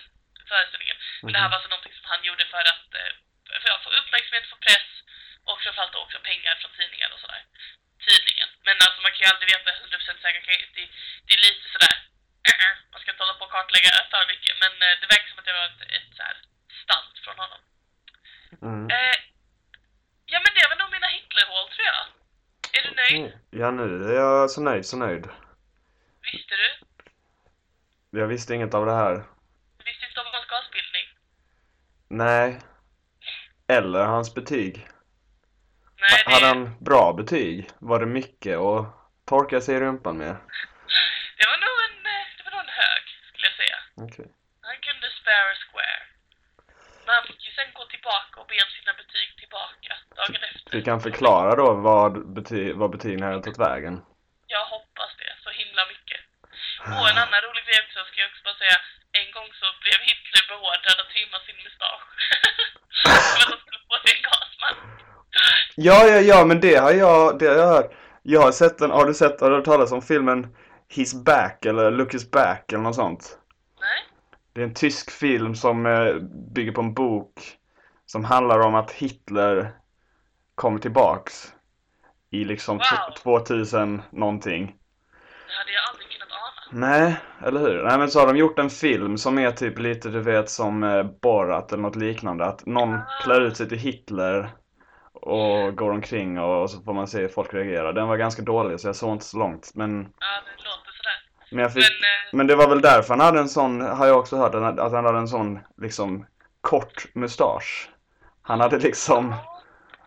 föreställningen. 0.50 0.96
Men 1.22 1.32
det 1.32 1.38
här 1.38 1.48
var 1.48 1.56
alltså 1.56 1.68
någonting 1.72 1.94
som 1.98 2.06
han 2.12 2.24
gjorde 2.28 2.44
för 2.54 2.64
att 2.72 2.88
eh, 3.00 3.12
för 3.62 3.70
att 3.70 3.84
få 3.84 3.90
uppmärksamhet, 4.00 4.50
få 4.52 4.56
press 4.56 4.88
och 5.48 5.58
framförallt 5.62 5.94
också 5.94 6.18
pengar 6.30 6.54
från 6.60 6.72
tidningar 6.78 7.10
och 7.14 7.20
sådär. 7.20 7.42
Tydligen. 8.06 8.48
Men 8.66 8.76
alltså 8.84 9.00
man 9.02 9.12
kan 9.12 9.22
ju 9.24 9.32
aldrig 9.32 9.48
veta 9.54 9.70
100% 10.06 10.22
säkert. 10.24 10.42
Man 10.42 10.46
kan 10.48 10.54
ju- 10.60 10.72
Det, 10.76 10.84
det 11.26 11.32
är 11.36 11.40
lite 11.48 11.66
sådär, 11.74 11.94
äh, 12.50 12.72
man 12.92 12.98
ska 13.00 13.08
inte 13.10 13.22
hålla 13.24 13.38
på 13.38 13.44
och 13.46 13.54
kartlägga 13.56 13.90
för 14.12 14.22
mycket. 14.32 14.54
Men 14.62 14.72
eh, 14.86 14.94
det 15.00 15.06
verkar 15.12 15.28
som 15.30 15.38
att 15.40 15.48
det 15.48 15.56
var 15.58 15.66
ett, 15.70 15.82
ett 15.96 16.10
så 16.18 16.22
här 16.28 16.36
från 17.24 17.38
honom. 17.44 17.60
Mm. 18.62 18.90
Eh, 18.90 19.16
ja 20.32 20.38
men 20.44 20.52
det 20.56 20.64
var 20.70 20.76
nog 20.82 20.92
mina 20.92 21.06
Hitlerhål 21.06 21.66
tror 21.74 21.86
jag. 21.92 22.04
Är 22.76 22.82
du 22.88 22.90
nöjd? 23.00 23.32
Ja, 23.50 23.70
nu 23.70 24.04
är 24.12 24.14
jag 24.14 24.50
så 24.50 24.60
nöjd, 24.60 24.86
så 24.86 24.96
nöjd. 24.96 25.24
Visste 26.32 26.54
du? 26.62 26.68
Jag 28.20 28.26
visste 28.26 28.54
inget 28.54 28.74
av 28.74 28.86
det 28.86 28.94
här. 28.94 29.14
Du 29.78 29.84
visste 29.84 30.06
inte 30.06 30.20
om 30.20 30.26
hans 30.32 30.46
gasbildning? 30.46 31.06
Nej. 32.08 32.60
Eller 33.68 34.04
hans 34.04 34.34
betyg. 34.34 34.88
Nej, 36.00 36.22
det, 36.26 36.32
Hade 36.32 36.46
han 36.46 36.76
bra 36.84 37.12
betyg? 37.12 37.70
Var 37.78 38.00
det 38.00 38.06
mycket 38.06 38.58
att 38.58 39.01
torka 39.30 39.60
sig 39.60 39.74
i 39.76 39.80
rumpan 39.80 40.16
med? 40.22 40.34
det 41.38 41.46
var 41.50 41.58
nog 41.66 41.76
en, 41.86 41.98
eh, 42.14 42.24
det 42.36 42.42
var 42.44 42.52
nog 42.56 42.62
en 42.68 42.74
hög, 42.82 43.04
skulle 43.28 43.46
jag 43.50 43.56
säga. 43.62 43.78
Okej. 44.06 44.26
Han 44.68 44.76
kunde 44.86 45.06
spare 45.20 45.54
square. 45.64 46.02
Men 47.04 47.12
han 47.16 47.24
fick 47.28 47.40
ju 47.46 47.52
sen 47.58 47.70
gå 47.78 47.84
tillbaka 47.94 48.34
och 48.40 48.46
be 48.50 48.56
om 48.66 48.70
sina 48.78 48.92
betyg 49.02 49.28
tillbaka 49.42 49.92
dagen 50.18 50.42
efter. 50.50 50.70
Vi 50.76 50.82
kan 50.88 51.00
förklara 51.08 51.50
då 51.62 51.68
vad, 51.88 52.12
bety 52.34 52.60
vad 52.80 52.90
betygen 52.94 53.22
hade 53.22 53.42
tagit 53.42 53.64
vägen. 53.68 53.94
Jag 54.54 54.64
hoppas 54.74 55.10
det, 55.20 55.32
så 55.44 55.50
himla 55.60 55.82
mycket. 55.92 56.20
Och 56.98 57.06
en 57.10 57.18
annan 57.24 57.40
rolig 57.46 57.64
grej 57.66 57.78
också, 57.84 57.98
ska 58.08 58.16
jag 58.22 58.30
också 58.32 58.42
bara 58.48 58.58
säga. 58.64 58.78
En 59.20 59.28
gång 59.36 59.48
så 59.60 59.66
blev 59.82 59.98
Hitler 60.08 60.42
beordrad 60.52 60.98
att 61.02 61.10
trimma 61.14 61.38
sin 61.46 61.58
mustasch. 61.64 62.06
För 63.32 63.40
att 63.42 63.50
han 63.52 63.60
skulle 63.62 63.80
få 63.88 63.96
sig 64.02 64.12
en 64.16 64.22
gasmask. 64.28 64.82
Ja, 65.88 65.98
ja, 66.12 66.18
ja, 66.30 66.38
men 66.48 66.58
det 66.66 66.76
har 66.84 66.92
jag, 67.04 67.38
det 67.38 67.46
har 67.50 67.56
jag 67.62 67.72
hört. 67.76 67.90
Jag 68.22 68.40
har 68.42 68.52
sett 68.52 68.78
den, 68.78 68.90
har 68.90 69.06
du 69.06 69.14
sett, 69.14 69.40
har 69.40 69.50
du 69.50 69.56
hört 69.56 69.64
talas 69.64 69.92
om 69.92 70.02
filmen 70.02 70.46
His 70.88 71.14
Back 71.24 71.66
eller 71.66 71.90
Look 71.90 72.14
Is 72.14 72.30
Back 72.30 72.72
eller 72.72 72.82
något 72.82 72.94
sånt? 72.94 73.38
Nej? 73.80 74.16
Det 74.52 74.60
är 74.60 74.64
en 74.64 74.74
tysk 74.74 75.10
film 75.10 75.54
som 75.54 75.86
eh, 75.86 76.14
bygger 76.54 76.72
på 76.72 76.80
en 76.80 76.94
bok 76.94 77.58
som 78.06 78.24
handlar 78.24 78.58
om 78.60 78.74
att 78.74 78.90
Hitler 78.92 79.72
kommer 80.54 80.78
tillbaks 80.78 81.52
i 82.30 82.44
liksom 82.44 82.76
Wow. 82.78 83.14
2000 83.22 84.02
någonting. 84.10 84.66
Det 84.66 85.52
hade 85.58 85.72
jag 85.72 85.82
aldrig 85.90 86.08
kunnat 86.10 86.28
ana. 86.32 86.86
Nej, 86.88 87.16
eller 87.46 87.60
hur? 87.60 87.82
Nej 87.84 87.98
men 87.98 88.10
så 88.10 88.20
har 88.20 88.26
de 88.26 88.36
gjort 88.36 88.58
en 88.58 88.70
film 88.70 89.18
som 89.18 89.38
är 89.38 89.50
typ 89.50 89.78
lite 89.78 90.08
du 90.08 90.20
vet 90.20 90.50
som 90.50 90.82
eh, 90.84 91.02
Borat 91.02 91.72
eller 91.72 91.82
något 91.82 91.96
liknande. 91.96 92.44
Att 92.44 92.66
någon 92.66 92.98
klär 93.24 93.40
ut 93.40 93.56
sig 93.56 93.68
till 93.68 93.78
Hitler 93.78 94.50
och 95.22 95.76
går 95.76 95.90
omkring 95.90 96.38
och, 96.38 96.62
och 96.62 96.70
så 96.70 96.80
får 96.82 96.92
man 96.94 97.08
se 97.08 97.20
hur 97.20 97.28
folk 97.28 97.54
reagerar. 97.54 97.92
Den 97.92 98.08
var 98.08 98.16
ganska 98.16 98.42
dålig 98.42 98.80
så 98.80 98.88
jag 98.88 98.96
såg 98.96 99.12
inte 99.12 99.24
så 99.24 99.38
långt. 99.38 99.70
Men, 99.74 99.90
Ja, 100.18 100.26
det 100.46 100.64
låter 100.64 100.92
sådär. 100.96 101.22
men, 101.50 101.62
jag 101.62 101.72
fick, 101.72 101.82
Men, 101.82 101.92
eh, 101.92 102.36
men 102.36 102.46
det 102.46 102.56
var 102.56 102.68
väl 102.68 102.80
därför 102.80 103.08
han 103.08 103.20
hade 103.20 103.40
en 103.40 103.48
sån, 103.48 103.80
har 103.80 104.06
jag 104.06 104.18
också 104.18 104.36
hört, 104.36 104.54
att 104.54 104.92
han 104.92 105.04
hade 105.04 105.18
en 105.18 105.28
sån 105.28 105.58
liksom 105.76 106.26
kort 106.60 107.14
mustasch. 107.14 107.90
Han 108.42 108.60
hade 108.60 108.78
liksom 108.78 109.34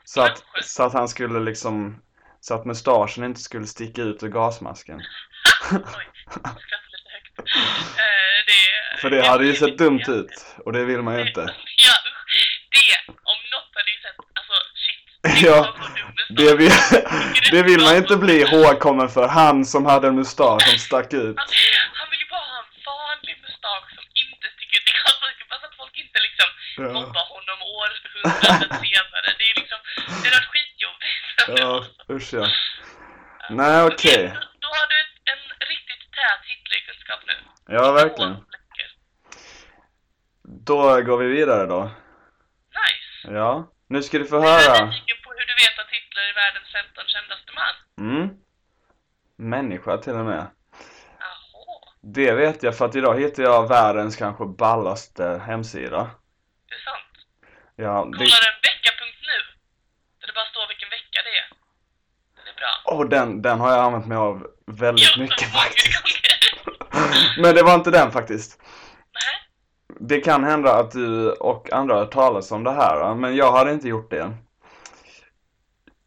så 0.04 0.22
att, 0.22 0.44
så 0.64 0.84
att 0.84 0.94
han 0.94 1.08
skulle 1.08 1.40
liksom 1.40 2.02
så 2.40 2.54
att 2.54 2.66
mustaschen 2.66 3.24
inte 3.24 3.40
skulle 3.40 3.68
sticka 3.68 4.02
ut 4.02 4.24
ur 4.24 4.28
gasmasken. 4.28 5.00
oj, 5.72 5.80
jag 6.42 6.56
lite 6.94 7.12
högt. 7.16 7.40
Eh, 7.40 8.38
det, 8.48 9.00
För 9.02 9.10
det 9.10 9.28
hade 9.28 9.46
ju 9.46 9.54
sett 9.54 9.78
dumt 9.78 10.04
ut 10.08 10.46
och 10.66 10.74
det 10.74 10.86
vill 10.86 11.02
man 11.02 11.16
ju 11.16 11.28
inte. 11.28 11.42
Ja, 11.42 11.94
usch. 12.12 12.68
Det, 12.72 13.12
om 13.12 13.40
något 13.54 13.72
hade 13.76 13.92
ju 13.92 13.98
sett, 13.98 14.16
alltså 14.34 14.54
shit. 14.84 15.15
Ja. 15.46 15.76
Det 16.30 16.56
vill, 16.56 16.72
det 17.52 17.64
vill 17.64 17.82
man 17.82 17.96
inte 17.96 18.16
bli 18.18 18.36
ihågkommen 18.42 19.10
för. 19.10 19.28
Han 19.28 19.66
som 19.66 19.86
hade 19.86 20.08
en 20.08 20.16
mustasch 20.16 20.62
som 20.70 20.80
stack 20.80 21.14
ut. 21.14 21.36
Han, 21.38 21.48
han 22.00 22.08
vill 22.12 22.20
ju 22.20 22.30
bara 22.36 22.46
ha 22.54 22.60
en 22.64 22.70
vanlig 22.94 23.36
mustasch 23.46 23.90
som 23.98 24.06
inte 24.24 24.46
sticker 24.56 24.78
ut 24.80 24.88
i 24.92 24.94
gasmasken. 25.00 25.46
Bara 25.50 25.60
så 25.60 25.66
att 25.66 25.76
folk 25.82 25.96
inte 26.04 26.20
liksom 26.28 26.50
Ja. 26.78 26.90
mobbar 27.00 27.26
honom 27.36 27.60
århundraden 27.80 28.70
senare. 28.86 29.28
Det 29.40 29.46
är 29.52 29.56
liksom, 29.62 29.80
det 30.24 30.30
är 30.38 30.44
skitjobbigt. 30.52 31.38
Ja, 31.62 31.72
usch 32.16 32.30
ja. 32.34 32.46
Nej, 33.50 33.84
okej. 33.92 34.24
Då, 34.34 34.40
då 34.64 34.68
har 34.78 34.88
du 34.92 34.98
en 35.34 35.44
riktigt 35.72 36.04
tät 36.18 36.42
Hitlerkunskap 36.52 37.20
nu. 37.30 37.36
Ja, 37.76 37.92
verkligen. 37.92 38.36
Då 40.68 41.02
går 41.02 41.18
vi 41.18 41.28
vidare 41.28 41.66
då. 41.66 41.82
Nice. 41.84 43.36
Ja, 43.38 43.72
nu 43.96 44.04
ska 44.04 44.18
du 44.20 44.26
få 44.26 44.36
Jag 44.36 44.46
är 44.46 44.70
höra. 44.70 44.86
nyfiken 44.86 45.18
på 45.24 45.30
hur 45.32 45.46
du 45.52 45.54
vet 45.64 45.80
att 45.80 45.90
Hitler 45.96 46.24
är 46.30 46.34
världens 46.44 46.68
15 46.72 47.04
kändaste 47.08 47.52
man. 47.60 47.74
Mm. 48.10 48.30
Människa 49.38 49.98
till 49.98 50.14
och 50.14 50.26
med. 50.26 50.46
Jaha, 51.20 51.94
Det 52.02 52.32
vet 52.32 52.64
jag 52.64 52.78
för 52.78 52.86
att 52.86 52.96
idag 52.96 53.20
hittar 53.20 53.44
jag 53.44 53.68
världens 53.68 54.16
kanske 54.16 54.46
ballaste 54.46 55.42
hemsida. 55.48 56.10
det 56.70 56.76
är 56.76 56.80
sant. 56.80 57.14
Ja, 57.76 57.94
det... 58.18 58.24
en 58.24 58.58
vecka.nu. 58.68 59.38
Där 60.20 60.28
det 60.28 60.34
bara 60.34 60.46
står 60.46 60.68
vilken 60.68 60.90
vecka 60.90 61.20
det 61.28 61.38
är. 61.42 61.48
Den 62.36 62.48
är 62.54 62.58
bra. 62.58 62.72
Åh, 62.86 63.10
den, 63.10 63.42
den 63.42 63.60
har 63.60 63.70
jag 63.72 63.80
använt 63.80 64.08
mig 64.08 64.18
av 64.18 64.48
väldigt 64.66 65.14
Jo, 65.16 65.22
mycket 65.24 65.52
faktiskt. 65.62 66.04
Men 67.42 67.56
det 67.56 67.64
var 67.64 67.76
inte 67.76 67.92
den 67.92 68.12
faktiskt. 68.12 68.62
Det 70.00 70.22
kan 70.22 70.44
hända 70.44 70.76
att 70.76 70.92
du 70.92 71.32
och 71.32 71.74
andra 71.74 71.96
har 71.96 72.06
talas 72.06 72.52
om 72.52 72.64
det 72.64 72.72
här, 72.72 73.16
men 73.16 73.36
jag 73.36 73.52
hade 73.52 73.72
inte 73.72 73.88
gjort 73.88 74.10
det. 74.10 74.34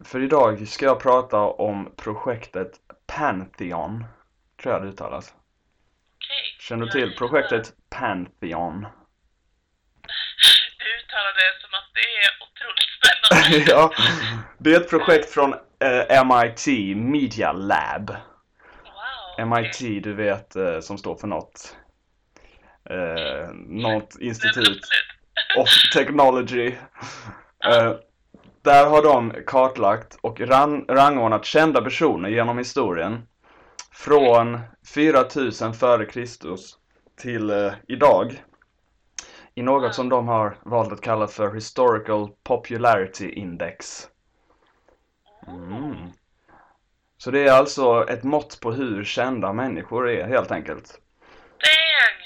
För 0.04 0.22
idag 0.22 0.68
ska 0.68 0.86
jag 0.86 1.00
prata 1.00 1.38
om 1.38 1.92
projektet 1.96 2.72
Pantheon. 3.06 4.04
Tror 4.62 4.74
jag 4.74 4.82
det 4.82 4.88
uttalas. 4.88 5.28
Okej. 5.28 6.56
Känner 6.60 6.84
du 6.86 6.90
till 6.90 7.16
projektet 7.16 7.72
Pantheon? 7.90 8.86
Du 10.78 10.86
uttalar 10.98 11.34
det 11.34 11.60
som 11.60 11.74
att 11.74 11.90
det 11.94 12.08
är 12.24 12.30
otroligt 12.46 12.92
spännande. 12.98 13.70
ja, 13.70 13.92
det 14.58 14.74
är 14.74 14.80
ett 14.80 14.90
projekt 14.90 15.30
från 15.30 15.54
eh, 15.80 16.24
MIT 16.24 16.96
Media 16.96 17.52
Lab. 17.52 18.16
MIT, 19.38 20.02
du 20.02 20.14
vet, 20.14 20.56
eh, 20.56 20.80
som 20.80 20.98
står 20.98 21.16
för 21.16 21.26
något. 21.26 21.76
Eh, 22.90 23.48
något 23.54 23.68
Nej, 23.68 24.02
men 24.18 24.28
institut 24.28 24.80
of 25.58 25.68
technology. 25.94 26.74
Eh, 27.64 27.94
där 28.62 28.86
har 28.86 29.02
de 29.02 29.32
kartlagt 29.46 30.18
och 30.20 30.40
ran, 30.40 30.84
rangordnat 30.88 31.44
kända 31.44 31.82
personer 31.82 32.28
genom 32.28 32.58
historien. 32.58 33.22
Från 33.92 34.60
4000 34.94 35.74
före 35.74 36.04
Kristus 36.04 36.76
till 37.16 37.50
eh, 37.50 37.72
idag. 37.88 38.42
I 39.54 39.62
något 39.62 39.94
som 39.94 40.08
de 40.08 40.28
har 40.28 40.56
valt 40.62 40.92
att 40.92 41.00
kalla 41.00 41.26
för 41.26 41.54
Historical 41.54 42.28
Popularity 42.42 43.30
Index. 43.30 44.08
Mm. 45.46 45.94
Så 47.16 47.30
det 47.30 47.48
är 47.48 47.52
alltså 47.52 48.08
ett 48.08 48.24
mått 48.24 48.60
på 48.60 48.72
hur 48.72 49.04
kända 49.04 49.52
människor 49.52 50.08
är 50.08 50.28
helt 50.28 50.50
enkelt. 50.50 51.00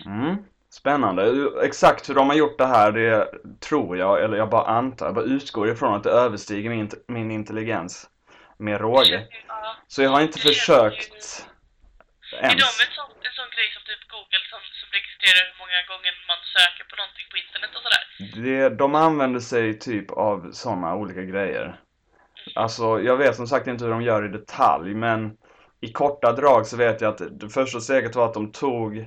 Dang! 0.05 0.15
Mm. 0.15 0.37
Spännande. 0.83 1.51
Exakt 1.63 2.09
hur 2.09 2.15
de 2.15 2.29
har 2.29 2.37
gjort 2.37 2.59
det 2.59 2.67
här, 2.67 2.93
det 2.93 3.29
tror 3.61 3.97
jag, 3.97 4.23
eller 4.23 4.37
jag 4.37 4.51
bara 4.51 4.67
antar, 4.67 5.07
jag 5.07 5.15
bara 5.15 5.25
utgår 5.25 5.69
ifrån 5.71 5.95
att 5.95 6.03
det 6.03 6.11
överstiger 6.11 6.71
min, 6.71 6.91
min 7.07 7.31
intelligens 7.31 8.09
med 8.57 8.81
råge. 8.81 9.29
Ja. 9.49 9.77
Så 9.89 10.03
jag 10.03 10.11
har 10.11 10.21
inte 10.21 10.39
försökt 10.39 11.47
Är 12.33 12.43
de 12.43 12.47
ens. 12.47 12.63
en 12.63 12.93
sån, 12.99 13.11
en 13.29 13.35
sån 13.39 13.51
grej 13.57 13.69
som 13.75 13.83
typ 13.91 14.03
Google 14.15 14.45
som, 14.51 14.61
som 14.81 14.89
registrerar 14.97 15.43
hur 15.49 15.59
många 15.63 15.81
gånger 15.91 16.13
man 16.31 16.41
söker 16.57 16.85
på 16.91 16.97
någonting 17.01 17.27
på 17.31 17.37
internet 17.45 17.71
och 17.77 17.83
sådär? 17.87 18.05
Det, 18.45 18.77
de 18.77 18.95
använder 18.95 19.41
sig 19.41 19.79
typ 19.79 20.11
av 20.11 20.53
sådana 20.53 20.95
olika 20.95 21.23
grejer. 21.23 21.81
Alltså, 22.55 23.01
jag 23.01 23.17
vet 23.17 23.37
som 23.37 23.47
sagt 23.47 23.67
inte 23.67 23.85
hur 23.85 23.91
de 23.91 24.03
gör 24.03 24.25
i 24.25 24.29
detalj, 24.29 24.95
men 24.95 25.37
i 25.81 25.93
korta 25.93 26.33
drag 26.33 26.67
så 26.67 26.77
vet 26.77 27.01
jag 27.01 27.09
att 27.15 27.41
det 27.41 27.49
första 27.49 27.81
steget 27.81 28.17
var 28.17 28.27
att 28.27 28.35
de 28.35 28.53
tog 28.53 29.07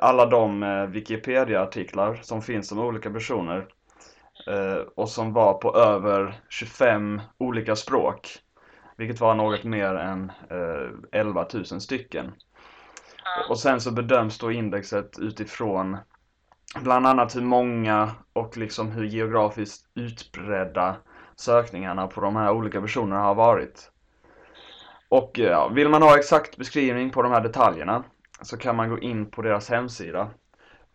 alla 0.00 0.26
de 0.26 0.62
eh, 0.62 0.86
Wikipedia-artiklar 0.86 2.18
som 2.22 2.42
finns 2.42 2.72
om 2.72 2.78
olika 2.78 3.10
personer 3.10 3.66
eh, 4.46 4.82
och 4.94 5.08
som 5.08 5.32
var 5.32 5.54
på 5.54 5.76
över 5.76 6.40
25 6.48 7.20
olika 7.38 7.76
språk. 7.76 8.28
Vilket 8.96 9.20
var 9.20 9.34
något 9.34 9.64
mer 9.64 9.94
än 9.94 10.32
eh, 10.50 11.20
11 11.20 11.46
000 11.54 11.64
stycken. 11.64 12.32
Och 13.48 13.58
sen 13.58 13.80
så 13.80 13.90
bedöms 13.90 14.38
då 14.38 14.52
indexet 14.52 15.18
utifrån 15.18 15.96
bland 16.80 17.06
annat 17.06 17.36
hur 17.36 17.42
många 17.42 18.10
och 18.32 18.56
liksom 18.56 18.90
hur 18.90 19.04
geografiskt 19.04 19.86
utbredda 19.94 20.96
sökningarna 21.36 22.06
på 22.06 22.20
de 22.20 22.36
här 22.36 22.50
olika 22.50 22.80
personerna 22.80 23.20
har 23.22 23.34
varit. 23.34 23.90
Och 25.08 25.30
ja, 25.34 25.68
vill 25.68 25.88
man 25.88 26.02
ha 26.02 26.18
exakt 26.18 26.56
beskrivning 26.56 27.10
på 27.10 27.22
de 27.22 27.32
här 27.32 27.40
detaljerna 27.40 28.04
så 28.42 28.56
kan 28.56 28.76
man 28.76 28.88
gå 28.90 28.98
in 28.98 29.30
på 29.30 29.42
deras 29.42 29.70
hemsida 29.70 30.30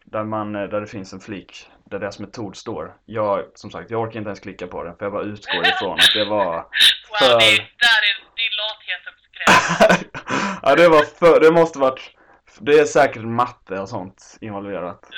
där, 0.05 0.23
man, 0.23 0.55
eh, 0.55 0.63
där 0.63 0.81
det 0.81 0.87
finns 0.87 1.13
en 1.13 1.19
flik 1.19 1.69
där 1.85 1.99
deras 1.99 2.19
metod 2.19 2.55
står. 2.55 2.93
Jag, 3.05 3.43
som 3.55 3.71
sagt, 3.71 3.91
jag 3.91 4.01
orkar 4.01 4.17
inte 4.19 4.27
ens 4.27 4.39
klicka 4.39 4.67
på 4.67 4.83
den 4.83 4.95
för 4.97 5.05
jag 5.05 5.13
bara 5.13 5.23
utgår 5.23 5.67
ifrån 5.67 5.93
att 5.99 6.13
det 6.13 6.25
var 6.25 6.53
Wow, 6.55 6.65
för- 7.19 7.39
det, 7.39 7.45
är- 7.45 7.57
där 7.57 8.01
är, 8.09 8.15
det 8.35 8.41
är 8.41 8.53
lathetens 8.61 9.27
gräns. 9.31 10.59
ja, 10.63 10.75
det 10.75 10.89
var 10.89 11.03
för, 11.03 11.39
det 11.39 11.51
måste 11.51 11.79
varit, 11.79 12.11
det 12.59 12.79
är 12.79 12.85
säkert 12.85 13.23
matte 13.23 13.79
och 13.79 13.89
sånt 13.89 14.37
involverat. 14.41 15.09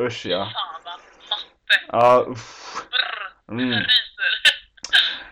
Usch 0.00 0.26
ja. 0.26 0.38
Fan 0.54 0.80
vad 0.84 0.92
matte. 0.92 1.84
Ja, 1.88 2.24
uff. 2.32 2.74
Brr, 2.90 3.52
Mm. 3.54 3.70
ryser. 3.70 3.86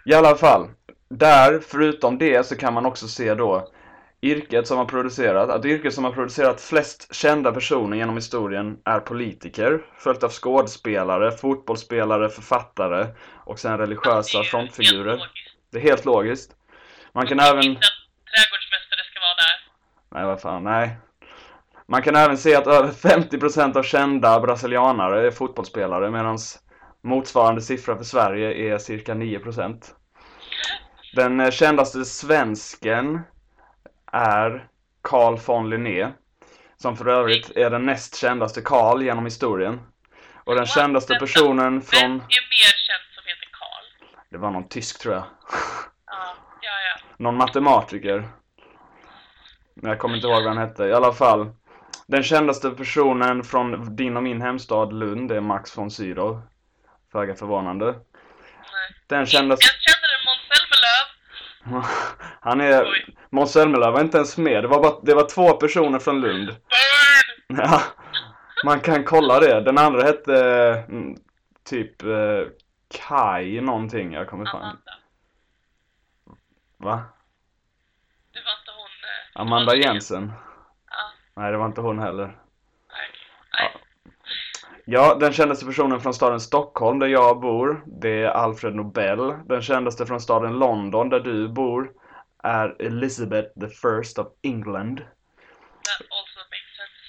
I 0.04 0.14
alla 0.14 0.36
fall, 0.36 0.70
där, 1.10 1.60
förutom 1.68 2.18
det, 2.18 2.46
så 2.46 2.56
kan 2.56 2.74
man 2.74 2.86
också 2.86 3.08
se 3.08 3.34
då 3.34 3.68
yrket 4.24 4.66
som 4.66 4.78
har 4.78 4.84
producerat, 4.84 5.50
att 5.50 5.64
yrket 5.64 5.94
som 5.94 6.04
har 6.04 6.12
producerat 6.12 6.60
flest 6.60 7.14
kända 7.14 7.52
personer 7.52 7.96
genom 7.96 8.16
historien 8.16 8.78
är 8.84 9.00
politiker, 9.00 9.82
följt 9.98 10.22
av 10.22 10.30
skådespelare, 10.30 11.30
fotbollsspelare, 11.30 12.28
författare 12.28 13.06
och 13.34 13.58
sen 13.58 13.78
Det 13.78 13.84
religiösa 13.84 14.38
ju 14.38 14.44
frontfigurer. 14.44 15.30
Det 15.72 15.78
är 15.78 15.82
helt 15.82 16.04
logiskt. 16.04 16.52
Man 17.12 17.26
kan 17.26 17.40
även... 17.40 17.62
tycker 17.62 17.70
inte 17.70 17.78
att 17.78 18.32
trädgårdsmästare 18.34 19.04
ska 19.10 19.20
vara 19.20 19.34
där. 19.36 19.56
Nej, 20.10 20.24
vad 20.26 20.40
fan, 20.40 20.64
nej. 20.64 20.96
Man 21.86 22.02
kan 22.02 22.16
även 22.16 22.38
se 22.38 22.54
att 22.54 22.66
över 22.66 22.88
50% 22.88 23.76
av 23.76 23.82
kända 23.82 24.40
brasilianare 24.40 25.26
är 25.26 25.30
fotbollsspelare 25.30 26.10
medan 26.10 26.38
motsvarande 27.02 27.60
siffra 27.60 27.96
för 27.96 28.04
Sverige 28.04 28.74
är 28.74 28.78
cirka 28.78 29.14
9%. 29.14 29.84
Den 31.14 31.40
eh, 31.40 31.50
kändaste 31.50 32.04
svensken 32.04 33.20
är 34.14 34.68
Carl 35.02 35.38
von 35.46 35.70
Linné, 35.70 36.12
som 36.76 36.96
för 36.96 37.08
övrigt 37.08 37.50
är 37.56 37.70
den 37.70 37.86
näst 37.86 38.16
kändaste 38.16 38.62
Carl 38.62 39.02
genom 39.02 39.24
historien. 39.24 39.80
Och 40.44 40.54
den 40.54 40.66
kändaste 40.66 41.14
personen 41.14 41.72
Vem 41.72 41.82
från... 41.82 42.10
är 42.10 42.18
mer 42.18 42.74
känd 42.86 43.04
som 43.14 43.22
heter 43.26 43.48
Karl? 43.52 44.16
Det 44.28 44.38
var 44.38 44.50
någon 44.50 44.68
tysk 44.68 45.00
tror 45.00 45.14
jag. 45.14 45.24
Ja, 46.06 46.36
ja, 46.60 46.70
ja. 46.70 47.06
Någon 47.16 47.36
matematiker. 47.36 48.28
Men 49.74 49.90
jag 49.90 49.98
kommer 49.98 50.16
inte 50.16 50.26
ihåg 50.26 50.42
vad 50.42 50.56
han 50.56 50.68
hette. 50.68 50.84
I 50.84 50.92
alla 50.92 51.12
fall. 51.12 51.50
Den 52.06 52.22
kändaste 52.22 52.70
personen 52.70 53.44
från 53.44 53.96
din 53.96 54.16
och 54.16 54.22
min 54.22 54.42
hemstad 54.42 54.92
Lund 54.92 55.32
är 55.32 55.40
Max 55.40 55.78
von 55.78 55.90
Sydow. 55.90 56.42
Föga 57.12 57.34
förvånande. 57.34 57.94
Den 59.06 59.26
kändaste... 59.26 59.66
Jag 59.66 59.82
känner 59.82 60.08
en 60.16 60.24
Måns 60.26 60.44
Zelmerlöw. 60.50 61.04
Han 62.40 62.60
är... 62.60 62.86
Måns 63.30 63.52
Zelmerlöw 63.52 63.92
var 63.92 64.00
inte 64.00 64.16
ens 64.16 64.38
med. 64.38 64.64
Det 64.64 64.68
var, 64.68 64.82
bara... 64.82 65.00
det 65.02 65.14
var 65.14 65.28
två 65.28 65.52
personer 65.52 65.98
från 65.98 66.20
Lund. 66.20 66.46
Burn! 66.46 67.58
Ja, 67.58 67.82
man 68.64 68.80
kan 68.80 69.04
kolla 69.04 69.40
det. 69.40 69.60
Den 69.60 69.78
andra 69.78 70.02
hette 70.02 70.34
mm, 70.88 71.16
typ 71.64 72.02
eh, 72.02 72.46
Kai 72.88 73.60
någonting. 73.60 74.12
Jag 74.12 74.28
kommer 74.28 74.44
fan... 74.44 74.62
Amanda. 74.62 74.80
Va? 76.76 77.02
Det 78.32 78.40
var 78.44 78.52
inte 78.60 78.70
hon... 78.76 78.88
eh, 79.34 79.40
Amanda 79.40 79.76
Jensen? 79.76 80.32
Ja, 80.90 81.42
Nej, 81.42 81.52
det 81.52 81.58
var 81.58 81.66
inte 81.66 81.80
hon 81.80 81.98
heller. 81.98 82.38
Ja, 84.86 85.14
den 85.20 85.32
kändaste 85.32 85.66
personen 85.66 86.00
från 86.00 86.14
staden 86.14 86.40
Stockholm 86.40 86.98
där 86.98 87.06
jag 87.06 87.40
bor, 87.40 87.84
det 87.86 88.22
är 88.22 88.28
Alfred 88.28 88.74
Nobel. 88.74 89.18
Den 89.48 89.62
kändaste 89.62 90.06
från 90.06 90.20
staden 90.20 90.58
London 90.58 91.08
där 91.08 91.20
du 91.20 91.48
bor 91.48 91.92
är 92.42 92.82
Elizabeth 92.82 93.48
the 93.60 93.68
First 93.68 94.18
of 94.18 94.26
England. 94.42 95.00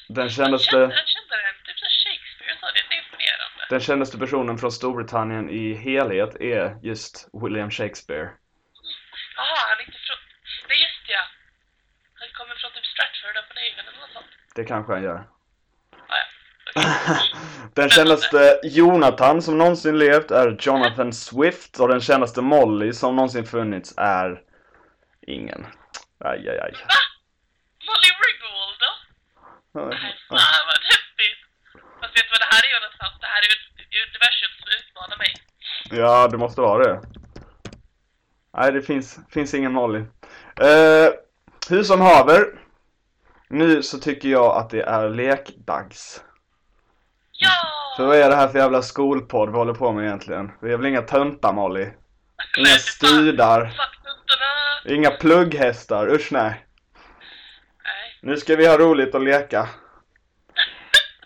Den 0.07 0.23
Jag 0.23 0.31
kändaste, 0.31 0.71
kände, 0.71 0.95
jag 0.95 1.07
kände 1.07 1.35
den, 1.45 1.55
typ 1.65 1.77
Shakespeare 2.05 2.57
sa 2.61 2.67
det, 2.67 2.81
det 2.89 2.95
är 2.95 3.03
imponerande. 3.03 3.65
den 3.69 3.79
kändaste 3.79 4.17
personen 4.17 4.57
från 4.57 4.71
Storbritannien 4.71 5.49
i 5.49 5.73
helhet 5.73 6.35
är 6.35 6.79
just 6.83 7.29
William 7.33 7.71
Shakespeare. 7.71 8.29
Jaha, 9.37 9.57
han 9.69 9.77
är 9.79 9.85
inte 9.85 9.99
från... 10.07 10.17
Nej, 10.69 10.77
just 10.85 11.03
ja. 11.07 11.23
Han 12.19 12.27
kommer 12.37 12.55
från 12.61 12.71
typ 12.71 12.85
Stratford 12.85 13.35
upon 13.43 13.57
Avon 13.65 13.85
eller 13.89 14.01
något 14.01 14.13
sånt. 14.13 14.31
Det 14.55 14.63
kanske 14.63 14.93
han 14.93 15.03
gör. 15.03 15.34
Den 17.73 17.89
kändaste 17.89 18.59
Jonathan 18.63 19.41
som 19.41 19.57
någonsin 19.57 19.99
levt 19.99 20.31
är 20.31 20.57
Jonathan 20.59 21.13
Swift 21.13 21.79
och 21.79 21.87
den 21.87 22.01
kändaste 22.01 22.41
Molly 22.41 22.93
som 22.93 23.15
någonsin 23.15 23.45
funnits 23.45 23.93
är 23.97 24.41
ingen. 25.27 25.65
Aj, 26.19 26.49
aj, 26.49 26.59
aj. 26.59 26.71
Va? 26.71 26.99
Molly 27.87 28.11
Ringwald 28.21 28.79
då? 28.85 28.91
Nej, 29.79 30.15
fan 30.29 30.63
vad 30.67 30.79
deppigt. 30.89 31.41
Fast 32.01 32.17
vet 32.17 32.23
du 32.23 32.29
vad 32.31 32.39
det 32.39 32.51
här 32.55 32.63
är 32.65 32.71
Jonathan? 32.75 33.19
Det 33.21 33.27
här 33.27 33.41
är 33.47 33.55
universum 34.07 34.51
som 34.59 34.67
utmanar 34.79 35.17
mig. 35.17 35.33
Ja, 35.99 36.27
det 36.27 36.37
måste 36.37 36.61
vara 36.61 36.83
det. 36.83 37.01
Nej, 38.57 38.71
det 38.71 38.81
finns, 38.81 39.19
finns 39.29 39.53
ingen 39.53 39.73
Molly. 39.73 39.99
Eh, 40.61 41.09
hur 41.69 41.83
som 41.83 42.01
haver. 42.01 42.45
Nu 43.49 43.83
så 43.83 43.99
tycker 43.99 44.29
jag 44.29 44.57
att 44.57 44.69
det 44.69 44.81
är 44.81 45.09
lekdags. 45.09 46.21
Ja! 47.37 47.51
För 47.97 48.05
vad 48.05 48.17
är 48.17 48.29
det 48.29 48.35
här 48.35 48.47
för 48.47 48.59
jävla 48.59 48.81
skolpodd 48.81 49.49
vi 49.49 49.57
håller 49.57 49.73
på 49.73 49.91
med 49.91 50.05
egentligen? 50.05 50.51
Vi 50.61 50.73
är 50.73 50.77
väl 50.77 50.85
inga 50.85 51.01
töntar 51.01 51.53
Molly? 51.53 51.87
Inga 52.57 52.67
tuntorna! 52.99 54.45
inga 54.85 55.11
plugghästar, 55.11 56.13
usch 56.13 56.31
nej. 56.31 56.65
Nej, 57.83 58.19
Nu 58.21 58.37
ska 58.37 58.55
vi 58.55 58.67
ha 58.67 58.77
roligt 58.77 59.15
och 59.15 59.21
leka. 59.21 59.61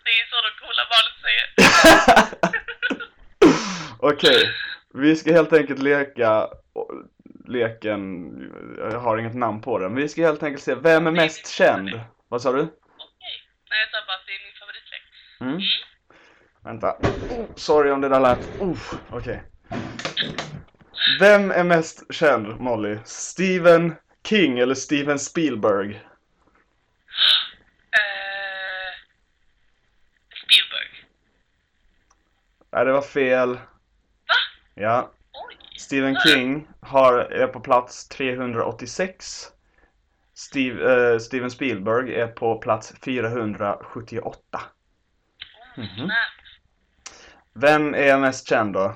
det 0.04 0.10
är 0.10 0.26
så 0.30 0.36
de 0.46 0.52
coola 0.60 0.84
barnen 0.92 1.16
säger. 1.22 1.46
Okej, 4.14 4.50
vi 4.94 5.16
ska 5.16 5.32
helt 5.32 5.54
enkelt 5.54 5.80
leka 5.80 6.48
leken, 7.48 8.32
jag 8.78 9.00
har 9.00 9.18
inget 9.18 9.36
namn 9.36 9.62
på 9.62 9.80
den, 9.80 9.94
men 9.94 10.02
vi 10.02 10.10
ska 10.10 10.22
helt 10.22 10.44
enkelt 10.44 10.64
se 10.64 10.76
vem 10.76 11.08
är 11.08 11.12
mest 11.12 11.48
känd. 11.48 12.02
Vad 12.28 12.42
sa 12.42 12.52
du? 12.52 12.62
Okej. 12.62 12.70
Nej, 13.70 13.80
jag 13.80 13.90
sa 13.92 13.98
bara 14.08 14.16
att 14.16 14.26
det 14.26 14.32
är 14.32 14.44
min 14.46 14.58
favoritlek. 14.60 15.04
Mm. 15.42 15.60
Vänta. 16.70 16.96
Sorry 17.56 17.92
om 17.92 18.02
det 18.02 18.10
där 18.10 18.20
lät... 18.20 18.62
Uh, 18.62 18.78
Okej. 19.10 19.18
Okay. 19.18 19.40
Vem 21.20 21.52
är 21.52 21.64
mest 21.64 22.14
känd, 22.14 22.60
Molly? 22.60 22.98
Stephen 23.06 23.96
King 24.24 24.60
eller 24.60 24.76
Steven 24.76 25.20
Spielberg? 25.20 25.90
Uh, 25.90 26.02
Spielberg. 30.46 31.08
Nej, 32.72 32.86
det 32.86 32.92
var 32.92 33.02
fel. 33.02 33.54
Va? 33.54 33.60
Ja. 34.76 35.12
Oj. 35.34 35.58
Stephen 35.78 36.16
King 36.16 36.68
har, 36.80 37.14
är 37.20 37.48
på 37.48 37.60
plats 37.60 38.08
386. 38.08 39.48
Steve, 40.34 41.14
uh, 41.14 41.20
Steven 41.20 41.52
Spielberg 41.52 42.16
är 42.16 42.28
på 42.28 42.58
plats 42.58 42.94
478. 43.02 44.62
Mm 45.78 45.90
-hmm. 45.90 46.10
Vem 47.54 47.96
är 47.96 48.18
mest 48.18 48.48
känd 48.50 48.74
då? 48.74 48.96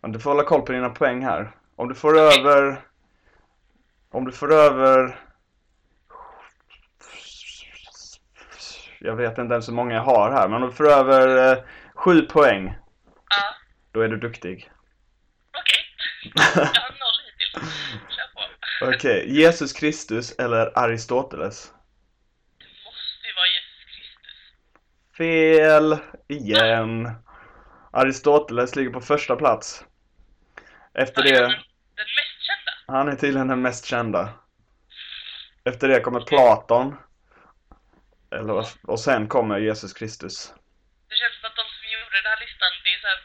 Du 0.00 0.20
får 0.20 0.30
hålla 0.30 0.44
koll 0.44 0.62
på 0.62 0.72
dina 0.72 0.88
poäng 0.90 1.24
här. 1.24 1.50
Om 1.76 1.88
du 1.88 1.94
får 1.94 2.18
över... 2.18 2.80
Om 4.10 4.24
du 4.24 4.32
får 4.32 4.52
över... 4.52 5.20
Jag 9.00 9.16
vet 9.16 9.38
inte 9.38 9.52
ens 9.52 9.68
hur 9.68 9.72
många 9.72 9.94
jag 9.94 10.02
har 10.02 10.30
här, 10.30 10.48
men 10.48 10.62
om 10.62 10.68
du 10.68 10.74
får 10.74 10.88
över 10.90 11.52
eh, 11.52 11.58
sju 11.94 12.22
poäng, 12.22 12.74
Ja, 13.28 13.54
då 13.92 14.00
är 14.00 14.08
du 14.08 14.16
duktig. 14.16 14.70
okej. 15.58 15.84
Jag 16.44 16.52
har 16.52 16.90
noll 16.90 17.20
hittills. 17.38 17.74
Kör 18.16 18.86
på. 18.88 18.94
Okej, 18.96 19.38
Jesus 19.40 19.72
Kristus 19.72 20.32
eller 20.38 20.78
Aristoteles? 20.78 21.72
Det 22.58 22.64
måste 22.64 23.26
ju 23.26 23.34
vara 23.36 23.46
Jesus 23.46 23.84
Kristus. 23.86 25.16
Fel 25.16 25.98
igen. 26.28 27.10
Aristoteles 27.96 28.76
ligger 28.76 28.90
på 28.90 29.00
första 29.00 29.36
plats. 29.36 29.84
Efter 30.94 31.22
det, 31.22 31.32
den, 31.32 31.50
den 31.50 32.06
mest 32.16 32.42
kända? 32.46 32.72
han 32.98 33.08
är 33.08 33.16
tydligen 33.16 33.48
den 33.48 33.62
mest 33.62 33.84
kända. 33.84 34.32
Efter 35.64 35.88
det 35.88 36.00
kommer 36.00 36.20
Platon. 36.20 36.96
Eller, 38.30 38.66
och 38.82 39.00
sen 39.00 39.28
kommer 39.28 39.58
Jesus 39.58 39.92
Kristus. 39.92 40.54
Det 41.08 41.14
känns 41.14 41.40
som 41.40 41.46
att 41.50 41.56
de 41.56 41.62
som 41.62 41.86
gjorde 41.92 42.16
den 42.22 42.30
här 42.30 42.40
listan, 42.40 42.68
det 42.84 42.90
är 42.94 43.00
så 43.00 43.06
här 43.06 43.20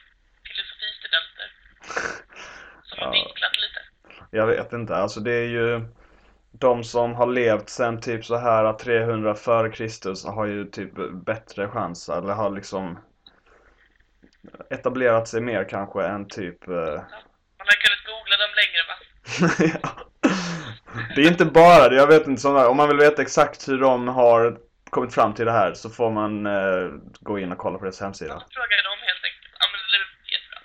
filosofistudenter. 0.48 1.48
Som 2.84 3.00
har 3.00 3.06
Ja. 3.06 3.12
vinklat 3.12 3.52
lite. 3.58 3.82
Jag 4.38 4.48
vet 4.48 4.74
inte, 4.74 4.96
alltså 4.96 5.20
det 5.20 5.32
är 5.34 5.48
ju 5.48 5.82
de 6.52 6.84
som 6.84 7.16
har 7.16 7.28
levt 7.28 7.70
sen 7.70 8.02
typ 8.02 8.26
så 8.26 8.38
här 8.38 8.74
300 8.74 9.36
före 9.36 9.70
Kristus 9.70 10.26
har 10.26 10.46
ju 10.46 10.66
typ 10.66 10.92
bättre 11.26 11.68
chans 11.68 12.10
eller 12.10 12.34
har 12.34 12.50
liksom 12.50 13.00
etablerat 14.70 15.28
sig 15.28 15.42
mer 15.42 15.70
kanske 15.70 16.04
än 16.04 16.28
typ 16.28 16.68
eh, 16.68 16.74
Man 16.74 17.68
har 17.72 17.78
kunnat 17.84 18.04
googla 18.10 18.38
dem 18.44 18.52
längre 18.62 18.82
va? 18.90 18.96
Ja. 19.84 20.08
Det 21.16 21.22
är 21.22 21.28
inte 21.28 21.46
bara 21.46 21.90
det, 21.90 21.96
jag 21.96 22.08
vet 22.08 22.28
inte 22.28 22.42
sådär. 22.42 22.68
Om 22.68 22.78
man 22.78 22.88
vill 22.88 22.98
veta 22.98 23.22
exakt 23.22 23.68
hur 23.68 23.80
de 23.80 24.08
har 24.08 24.58
kommit 24.90 25.14
fram 25.14 25.34
till 25.34 25.46
det 25.46 25.52
här 25.52 25.74
så 25.74 25.90
får 25.90 26.12
man 26.12 26.46
eh, 26.46 26.84
gå 27.20 27.40
in 27.40 27.52
och 27.52 27.58
kolla 27.58 27.78
på 27.78 27.84
deras 27.86 28.02
hemsida. 28.02 28.34
Fråga 28.34 28.76
dem 28.90 29.00
helt 29.10 29.24
enkelt. 29.30 29.54
Ja 29.60 29.66
men 29.72 29.80
det 29.92 29.98
är 29.98 30.04
jättebra. 30.36 30.60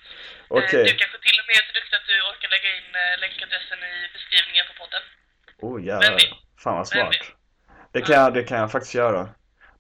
Okej. 0.49 0.81
Eh, 0.81 0.85
Du 0.85 0.99
kanske 1.03 1.19
till 1.27 1.39
och 1.41 1.47
med 1.49 1.55
är 1.61 1.65
så 1.69 1.73
duktig 1.79 1.97
att 2.01 2.07
du 2.13 2.17
orkar 2.31 2.49
lägga 2.57 2.71
in 2.79 2.91
eh, 3.03 3.21
länkadressen 3.21 3.79
i 3.79 3.95
beskrivningen 4.17 4.65
på 4.71 4.75
podden. 4.83 5.03
Oh 5.67 5.77
jävlar. 5.91 6.21
Fan 6.63 6.77
vad 6.77 6.89
smart. 6.89 7.17
Det 7.93 8.01
kan, 8.01 8.15
jag, 8.17 8.35
det 8.35 8.43
kan 8.43 8.59
jag 8.59 8.73
faktiskt 8.73 8.95
göra. 8.95 9.29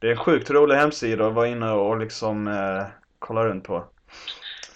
Det 0.01 0.07
är 0.07 0.11
en 0.11 0.17
sjukt 0.27 0.51
rolig 0.51 0.77
hemsida 0.77 1.27
att 1.27 1.35
vara 1.35 1.47
inne 1.49 1.71
och 1.71 1.99
liksom 1.99 2.49
eh, 2.49 2.85
kolla 3.27 3.45
runt 3.45 3.65
på. 3.65 3.79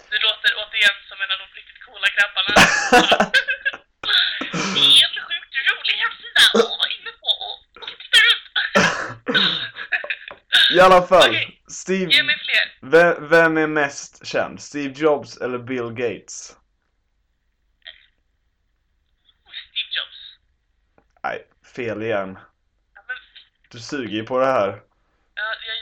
Du 0.09 0.17
låter 0.27 0.51
återigen 0.61 0.97
som 1.09 1.17
en 1.23 1.31
av 1.33 1.37
de 1.43 1.47
riktigt 1.59 1.81
coola 1.85 2.07
grabbarna. 2.15 2.53
Det 4.73 4.79
är 4.79 5.05
en 5.09 5.17
sjukt 5.27 5.55
rolig 5.69 5.95
hemsida 6.03 6.41
att 6.53 6.63
vara 6.79 6.89
inne 6.97 7.11
på 7.21 7.29
och, 7.47 7.57
och 7.83 7.89
titta 8.01 8.19
runt. 8.27 8.45
I 10.75 10.79
alla 10.79 11.01
fall, 11.01 11.29
Okej, 11.29 11.61
Steve... 11.67 12.11
Ge 12.11 12.23
mig 12.23 12.37
fler. 12.39 12.89
Vem, 12.91 13.29
vem 13.29 13.57
är 13.57 13.67
mest 13.67 14.25
känd? 14.25 14.61
Steve 14.61 14.93
Jobs 14.99 15.37
eller 15.37 15.57
Bill 15.57 15.89
Gates? 15.89 16.55
Steve 19.69 19.91
Jobs. 19.97 20.37
Nej, 21.23 21.47
fel 21.75 22.03
igen. 22.03 22.39
Du 23.69 23.79
suger 23.79 24.15
ju 24.15 24.23
på 24.23 24.39
det 24.39 24.45
här. 24.45 24.67
ja, 25.35 25.43
jag. 25.67 25.80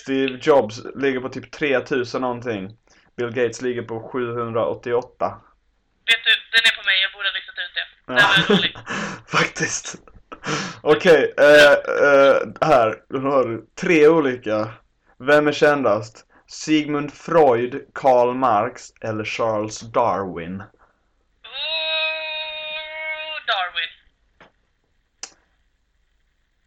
Steve 0.00 0.38
Jobs 0.42 0.80
ligger 0.94 1.20
på 1.20 1.28
typ 1.28 1.50
3000 1.50 2.20
någonting. 2.20 2.76
Bill 3.16 3.30
Gates 3.30 3.62
ligger 3.62 3.82
på 3.82 4.08
788. 4.12 5.40
Vet 6.06 6.24
du, 6.24 6.30
den 6.52 6.64
är 6.64 6.76
på 6.76 6.84
mig. 6.84 7.02
Jag 7.02 7.12
borde 7.12 7.28
ha 7.28 7.34
listat 7.34 7.58
ut 7.64 7.74
det. 7.74 7.86
Den 8.06 8.16
var 8.16 8.56
rolig. 8.56 8.76
Faktiskt. 9.28 9.96
Okej, 10.82 11.34
eh, 11.38 11.72
eh, 12.06 12.36
här. 12.60 13.02
Nu 13.08 13.18
har 13.18 13.44
du 13.44 13.66
tre 13.80 14.08
olika. 14.08 14.68
Vem 15.18 15.48
är 15.48 15.52
kändast? 15.52 16.26
Sigmund 16.46 17.12
Freud, 17.12 17.86
Karl 17.94 18.34
Marx 18.34 18.90
eller 19.00 19.24
Charles 19.24 19.80
Darwin? 19.80 20.60
Oh, 20.60 20.66
Darwin. 23.46 23.90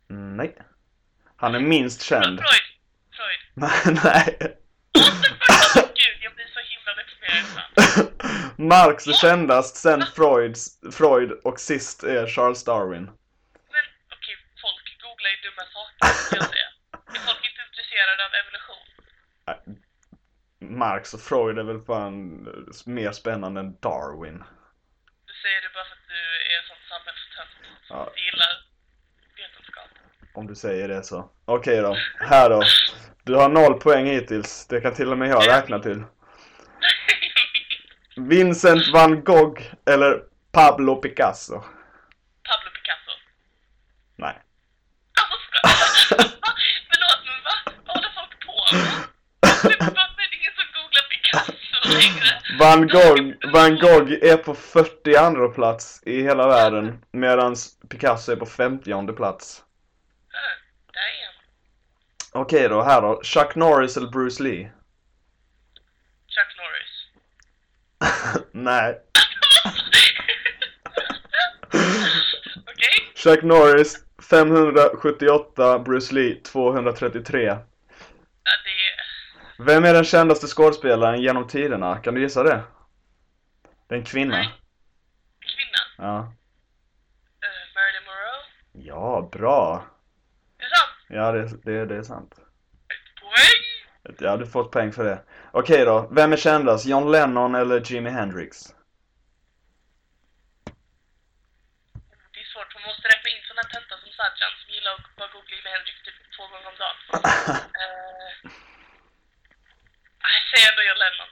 Mm, 0.09 0.37
Nej. 0.37 0.57
Han 1.35 1.55
är 1.55 1.59
minst 1.59 2.01
känd. 2.01 2.39
Freud. 2.39 2.62
Freud. 3.59 3.99
Nej. 4.03 4.37
Gud, 5.99 6.17
jag 6.21 6.33
blir 6.35 6.47
så 6.53 6.59
himla 6.71 6.91
deprimerad. 6.99 8.07
Marx 8.57 9.07
är 9.07 9.13
kändast, 9.13 9.75
sen 9.75 10.03
Freuds, 10.15 10.79
Freud 10.97 11.31
och 11.43 11.59
sist 11.59 12.03
är 12.03 12.27
Charles 12.27 12.63
Darwin. 12.63 13.03
Men 13.05 13.85
okej, 14.15 14.35
folk 14.61 15.01
googlar 15.03 15.29
ju 15.29 15.37
dumma 15.45 15.63
saker, 15.75 16.29
kan 16.29 16.37
jag 16.39 16.49
säga. 16.49 16.69
Är 17.15 17.19
folk 17.27 17.45
inte 17.49 17.61
intresserade 17.69 18.21
av 18.25 18.31
evolution? 18.41 18.83
Marx 20.79 21.13
och 21.13 21.21
Freud 21.21 21.59
är 21.59 21.63
väl 21.63 21.81
fan 21.81 22.47
mer 22.85 23.11
spännande 23.11 23.59
än 23.59 23.77
Darwin. 23.79 24.43
Du 25.25 25.33
säger 25.43 25.61
det 25.61 25.69
bara 25.73 25.83
för 25.85 25.95
att 25.99 26.07
du 26.07 26.19
är 26.51 26.57
en 26.59 26.67
sån 26.67 26.81
samhällstönt 26.89 27.49
som 27.87 27.97
Ja. 27.97 28.13
gillar 28.25 28.53
vetenskap. 29.37 29.89
Om 30.33 30.47
du 30.47 30.55
säger 30.55 30.87
det 30.87 31.03
så. 31.03 31.29
Okej 31.45 31.81
då, 31.81 31.97
här 32.19 32.49
då. 32.49 32.63
Du 33.25 33.35
har 33.35 33.49
noll 33.49 33.73
poäng 33.73 34.05
hittills. 34.05 34.67
Det 34.67 34.81
kan 34.81 34.93
till 34.93 35.11
och 35.11 35.17
med 35.17 35.29
jag 35.29 35.47
räkna 35.47 35.79
till. 35.79 36.03
Vincent 38.15 38.93
van 38.93 39.23
Gogh 39.23 39.61
eller 39.85 40.23
Pablo 40.51 40.95
Picasso? 40.95 41.53
Pablo 41.53 42.69
Picasso. 42.75 43.11
Nej. 44.15 44.37
Alltså? 45.21 46.15
Förlåt, 46.89 47.19
men 47.25 47.43
va? 47.43 47.73
Vad 47.85 47.95
håller 47.95 48.11
folk 48.15 48.45
på 48.45 48.75
med? 48.75 48.83
Varför 49.79 50.21
är 50.21 50.29
det 50.29 50.37
ingen 50.39 50.53
som 50.59 50.67
googlar 50.75 51.05
Picasso 51.09 51.53
längre? 51.97 52.29
Van 52.59 52.87
Gogh, 52.87 53.51
Van 53.53 53.77
Gogh 53.77 54.11
är 54.31 54.37
på 54.37 54.55
42 54.55 55.49
plats 55.49 56.03
i 56.05 56.21
hela 56.21 56.47
världen 56.47 56.99
medan 57.11 57.55
Picasso 57.89 58.31
är 58.31 58.35
på 58.35 58.45
50 58.45 59.13
plats. 59.13 59.63
Okej 62.33 62.69
då, 62.69 62.81
här 62.81 63.01
då. 63.01 63.21
Chuck 63.23 63.55
Norris 63.55 63.97
eller 63.97 64.07
Bruce 64.07 64.43
Lee? 64.43 64.71
Chuck 66.27 66.57
Norris. 66.57 67.07
Nej. 68.51 68.99
Okej? 72.67 73.11
Chuck 73.15 73.43
Norris 73.43 73.97
578, 74.29 75.79
Bruce 75.79 76.13
Lee 76.13 76.35
233. 76.35 77.43
Ja, 77.43 77.59
det 78.63 78.69
är... 78.69 79.65
Vem 79.65 79.85
är 79.85 79.93
den 79.93 80.03
kändaste 80.03 80.47
skådespelaren 80.47 81.21
genom 81.21 81.47
tiderna? 81.47 81.97
Kan 81.97 82.13
du 82.13 82.21
gissa 82.21 82.43
det? 82.43 82.63
Det 83.87 83.95
är 83.95 83.99
en 83.99 84.05
kvinna. 84.05 84.35
Nej. 84.35 84.49
Kvinna. 85.39 86.07
Ja. 86.07 86.17
Uh, 86.17 86.25
Marilyn 87.75 88.03
Monroe. 88.05 88.43
Ja, 88.71 89.29
bra. 89.31 89.85
Ja, 91.15 91.31
det, 91.31 91.45
det, 91.63 91.85
det 91.85 91.95
är 91.95 92.03
sant. 92.03 92.31
Ett 92.93 93.09
poäng? 93.21 93.63
Ja, 94.19 94.37
du 94.37 94.45
får 94.47 94.61
ett 94.65 94.71
poäng 94.71 94.91
för 94.91 95.03
det. 95.03 95.19
Okej 95.51 95.85
då, 95.85 96.07
vem 96.11 96.33
är 96.33 96.37
kändast? 96.37 96.85
John 96.85 97.11
Lennon 97.11 97.55
eller 97.55 97.91
Jimi 97.91 98.09
Hendrix? 98.09 98.57
Det 102.33 102.39
är 102.43 102.47
svårt, 102.53 102.73
man 102.75 102.83
måste 102.89 103.07
räkna 103.07 103.29
in 103.29 103.41
såna 103.47 103.63
töntar 103.73 103.97
som 104.03 104.11
Sadjan 104.17 104.51
som 104.61 104.69
gillar 104.75 104.91
att 104.93 105.15
bara 105.19 105.29
googla 105.33 105.57
med 105.63 105.71
Henrik 105.75 105.97
typ 106.05 106.17
två 106.35 106.43
gånger 106.51 106.67
om 106.73 106.77
dagen. 106.83 106.97
uh, 107.81 108.29
jag 110.35 110.43
säger 110.51 110.65
ändå 110.71 110.81
John 110.89 110.99
Lennon. 111.03 111.29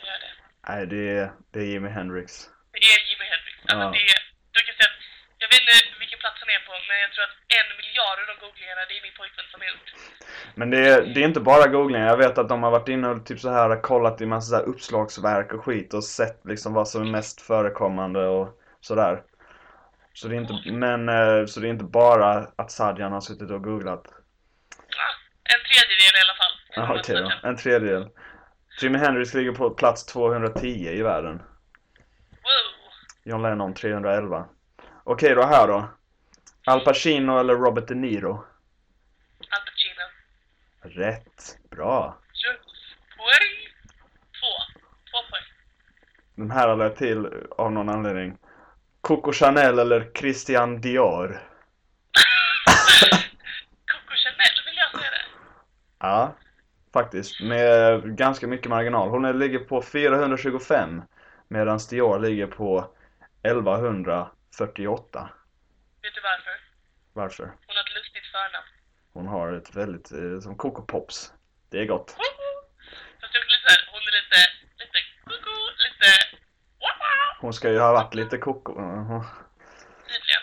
Jag 0.00 0.06
gör 0.10 0.18
det. 0.24 0.32
Nej, 0.68 0.82
det 0.92 1.02
är, 1.18 1.26
det 1.52 1.58
är 1.64 1.66
Jimi 1.72 1.90
Hendrix. 1.98 2.28
Det 2.72 2.78
är 2.92 2.98
Jimi 3.08 3.24
Hendrix. 3.32 3.56
Alltså 3.68 3.84
Ja. 3.86 3.90
det 3.96 4.02
är, 4.14 4.20
du 4.54 4.60
kan 4.66 4.74
säga 4.78 4.90
att, 4.92 5.00
jag 5.42 5.48
vet 5.52 5.60
inte 5.60 5.89
vilken 6.20 6.30
plats 6.30 6.40
han 6.40 6.50
är 6.56 6.62
på, 6.66 6.72
men 6.88 6.98
jag 7.04 7.12
tror 7.12 7.24
att 7.24 7.36
en 7.58 7.68
miljard 7.80 8.18
av 8.22 8.26
de 8.30 8.36
googlingarna, 8.44 8.82
det 8.88 8.94
är 8.98 9.02
min 9.02 9.16
pojkvän 9.20 9.46
som 9.50 9.60
har 9.60 9.68
gjort. 9.72 9.88
Men 10.54 10.70
det 10.70 10.80
är, 10.88 11.14
det 11.14 11.20
är 11.22 11.24
inte 11.24 11.40
bara 11.40 11.66
googling. 11.66 12.02
Jag 12.02 12.16
vet 12.16 12.38
att 12.38 12.48
de 12.48 12.62
har 12.62 12.70
varit 12.70 12.88
inne 12.88 13.08
och 13.08 13.26
typ 13.26 13.40
så 13.40 13.50
här 13.50 13.82
kollat 13.82 14.20
i 14.20 14.26
massa 14.26 14.50
så 14.50 14.56
här 14.56 14.62
uppslagsverk 14.62 15.52
och 15.52 15.64
skit 15.64 15.94
och 15.94 16.04
sett 16.04 16.40
liksom 16.44 16.74
vad 16.74 16.88
som 16.88 17.02
är 17.02 17.10
mest 17.10 17.40
förekommande 17.40 18.26
och 18.26 18.48
sådär. 18.80 19.22
Så 20.12 20.28
det 20.28 20.34
är 20.36 20.40
inte, 20.40 20.72
men, 20.72 21.08
eh, 21.08 21.46
så 21.46 21.60
det 21.60 21.66
är 21.68 21.70
inte 21.70 21.84
bara 21.84 22.46
att 22.56 22.70
Sadjan 22.70 23.12
har 23.12 23.20
suttit 23.20 23.50
och 23.50 23.64
googlat. 23.64 24.04
Ja, 24.98 25.08
en 25.54 25.62
tredjedel 25.68 26.14
i 26.18 26.22
alla 26.24 26.36
fall. 26.40 26.54
Ja, 26.76 27.00
okej 27.00 27.16
då. 27.22 27.48
En 27.48 27.56
tredjedel. 27.56 28.08
Jimi 28.80 28.98
Hendrix 28.98 29.34
ligger 29.34 29.52
på 29.52 29.70
plats 29.70 30.06
210 30.06 30.66
i 30.66 31.02
världen. 31.02 31.38
Wow. 32.42 32.66
John 33.24 33.42
Lennon 33.42 33.74
311. 33.74 34.46
Okej 35.04 35.34
då, 35.34 35.42
här 35.42 35.68
då. 35.68 35.88
Al 36.70 36.80
Pacino 36.80 37.38
eller 37.40 37.54
Robert 37.54 37.88
De 37.88 37.94
Niro? 37.94 38.32
Al 38.32 39.60
Pacino. 39.66 40.04
Rätt. 41.02 41.58
Bra. 41.70 42.18
Poäng. 43.16 43.68
Två. 44.40 44.52
Två 45.10 45.18
poäng. 45.30 45.42
Den 46.34 46.50
här 46.50 46.68
har 46.68 46.76
lagt 46.76 46.98
till 46.98 47.28
av 47.58 47.72
någon 47.72 47.88
anledning. 47.88 48.36
Coco 49.00 49.32
Chanel 49.32 49.78
eller 49.78 50.10
Christian 50.14 50.80
Dior? 50.80 51.28
Coco 53.86 54.14
Chanel 54.16 54.64
vill 54.66 54.76
jag 54.76 54.90
säga 55.00 55.10
det. 55.10 55.24
Ja, 55.98 56.34
faktiskt. 56.92 57.40
Med 57.40 58.16
ganska 58.16 58.46
mycket 58.46 58.70
marginal. 58.70 59.08
Hon 59.08 59.38
ligger 59.38 59.58
på 59.58 59.82
425 59.82 61.02
medan 61.48 61.78
Dior 61.90 62.18
ligger 62.18 62.46
på 62.46 62.94
1148. 63.42 65.30
Vet 66.02 66.14
du 66.14 66.20
varför? 66.20 66.60
Varför? 67.12 67.44
Hon 67.44 67.76
har 67.76 67.82
ett 67.82 67.94
lustigt 67.94 68.26
förnamn. 68.26 68.66
Hon 69.12 69.26
har 69.26 69.52
ett 69.52 69.76
väldigt, 69.76 70.12
eh, 70.12 70.40
som 70.40 70.56
Coco 70.56 70.82
Pops. 70.82 71.32
Det 71.70 71.78
är 71.80 71.86
gott. 71.86 72.10
Fast 73.20 73.32
det 73.32 73.38
är 73.38 73.42
lite 73.56 73.72
hon 73.92 74.00
är 74.00 74.12
lite, 74.20 74.40
lite 74.78 74.98
koko, 75.24 75.50
lite 75.86 76.36
wow, 76.80 77.40
Hon 77.40 77.52
ska 77.52 77.70
ju 77.70 77.78
ha 77.78 77.92
varit 77.92 78.14
lite 78.14 78.38
koko. 78.38 78.74
Tydligen. 78.74 80.42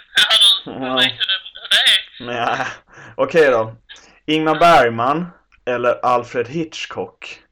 Du 0.66 0.72
vet 0.72 1.18
det, 1.18 1.40
hur 1.62 1.70
det 1.70 1.82
är. 1.94 2.26
Men 2.26 2.36
ja, 2.36 2.68
okej 3.16 3.52
då. 3.52 3.76
Ingmar 4.26 4.60
Bergman 4.60 5.26
eller 5.66 6.06
Alfred 6.06 6.48
Hitchcock? 6.48 7.44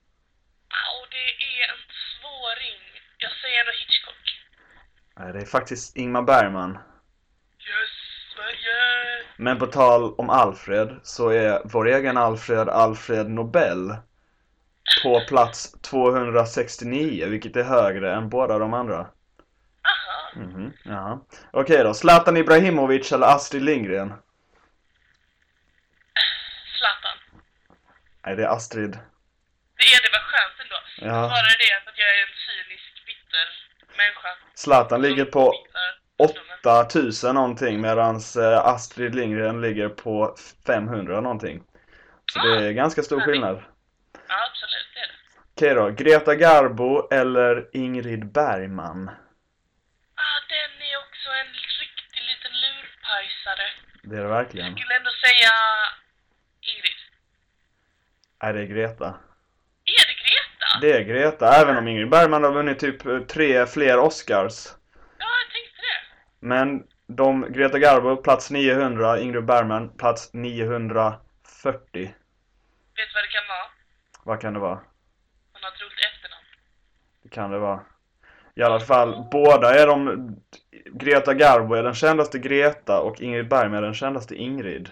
Au, 0.70 1.08
det 1.12 1.46
är 1.46 1.70
en 1.72 1.80
svåring. 2.20 2.80
Jag 3.18 3.32
säger 3.32 3.60
ändå 3.60 3.72
Hitchcock. 3.72 4.42
Nej, 5.20 5.34
det 5.34 5.40
är 5.40 5.46
faktiskt 5.46 5.98
Ingmar 5.98 6.22
Bergman. 6.22 6.78
Men 9.38 9.60
på 9.60 9.66
tal 9.66 10.14
om 10.18 10.30
Alfred 10.30 11.00
så 11.04 11.30
är 11.30 11.62
vår 11.66 11.88
egen 11.88 12.18
Alfred 12.18 12.70
Alfred 12.70 13.30
Nobel 13.30 13.96
på 15.04 15.22
plats 15.28 15.72
269, 15.82 17.26
vilket 17.28 17.56
är 17.56 17.64
högre 17.64 18.16
än 18.16 18.30
båda 18.30 18.60
de 18.60 18.74
andra. 18.74 18.98
Aha. 18.98 20.32
Mhm, 20.36 20.74
jaha. 20.84 21.20
Okej 21.52 21.84
då, 21.84 21.94
Zlatan 21.94 22.38
Ibrahimovic 22.38 23.12
eller 23.12 23.28
Astrid 23.28 23.64
Lindgren? 23.64 24.14
Zlatan. 26.78 27.18
Nej, 28.26 28.36
det 28.36 28.44
är 28.44 28.48
Astrid. 28.48 28.92
Det 29.78 29.86
är 29.86 30.02
det, 30.02 30.10
var 30.12 30.20
skönt 30.20 30.60
ändå. 30.62 30.76
Ja. 30.98 31.30
Svarar 31.30 31.56
det 31.60 31.90
att 31.90 31.98
jag 31.98 32.08
är 32.08 32.22
en 32.22 32.36
cynisk, 32.48 33.06
bitter 33.06 33.48
människa. 33.98 34.30
Zlatan 34.56 35.02
ligger 35.02 35.26
på 35.26 35.52
Bitter. 35.52 35.95
8000 36.18 37.36
någonting 37.36 37.82
medan 37.82 38.22
Astrid 38.64 39.16
Lindgren 39.16 39.62
ligger 39.62 39.90
på 39.90 40.36
500 40.68 41.22
någonting. 41.22 41.64
Så 42.34 42.40
det 42.40 42.68
är 42.68 42.72
ganska 42.72 43.04
stor 43.04 43.22
skillnad. 43.22 43.64
Ja, 44.28 44.36
absolut, 44.50 44.88
det 44.94 45.00
är 45.00 45.08
det. 45.08 45.14
Okej 45.54 45.96
då, 45.98 46.04
Greta 46.04 46.36
Garbo 46.36 47.08
eller 47.12 47.70
Ingrid 47.74 48.32
Bergman? 48.32 49.10
Ah, 50.16 50.40
den 50.50 50.88
är 50.90 50.98
också 50.98 51.30
en 51.30 51.54
riktig 51.82 52.22
liten 52.30 52.52
lurpajsare. 52.64 53.68
Det 54.04 54.16
är 54.18 54.22
det 54.22 54.28
verkligen. 54.28 54.68
Jag 54.68 54.78
skulle 54.80 54.96
ändå 54.96 55.10
säga 55.26 55.52
Ingrid. 56.62 57.00
Nej, 58.44 58.54
det 58.54 58.60
är 58.62 58.66
Greta. 58.66 59.06
Är 59.86 60.06
det 60.08 60.14
Greta? 60.24 60.80
Det 60.82 60.92
är 60.98 61.02
Greta, 61.02 61.56
även 61.62 61.78
om 61.78 61.88
Ingrid 61.88 62.10
Bergman 62.10 62.44
har 62.44 62.52
vunnit 62.52 62.80
typ 62.80 63.06
eh, 63.06 63.20
tre 63.20 63.66
fler 63.66 64.00
Oscars. 64.00 64.68
Ja, 65.18 65.26
jag 65.26 65.52
tänkte 65.54 65.82
det. 65.82 65.98
Men 66.46 66.84
de, 67.08 67.52
Greta 67.54 67.80
Garbo 67.80 68.16
plats 68.16 68.52
900, 68.52 69.20
Ingrid 69.20 69.46
Bergman 69.46 69.90
plats 69.90 70.34
940. 70.34 71.20
Vet 71.94 72.14
du 72.96 73.14
vad 73.14 73.24
det 73.24 73.32
kan 73.32 73.48
vara? 73.48 73.68
Vad 74.24 74.42
kan 74.42 74.54
det 74.54 74.60
vara? 74.60 74.76
Hon 75.54 75.62
har 75.62 75.70
ett 75.72 75.82
roligt 75.82 76.00
efternamn. 76.14 76.46
Det 77.24 77.30
kan 77.30 77.52
det 77.52 77.60
vara. 77.60 77.80
I 78.56 78.64
alla 78.64 78.80
fall, 78.80 79.28
båda 79.32 79.80
är 79.80 79.88
de... 79.88 80.36
Greta 80.86 81.34
Garbo 81.34 81.74
är 81.74 81.84
den 81.84 81.94
kändaste 81.94 82.40
Greta 82.40 83.00
och 83.00 83.22
Ingrid 83.22 83.48
Bergman 83.48 83.78
är 83.78 83.82
den 83.82 83.94
kändaste 83.94 84.36
Ingrid. 84.36 84.90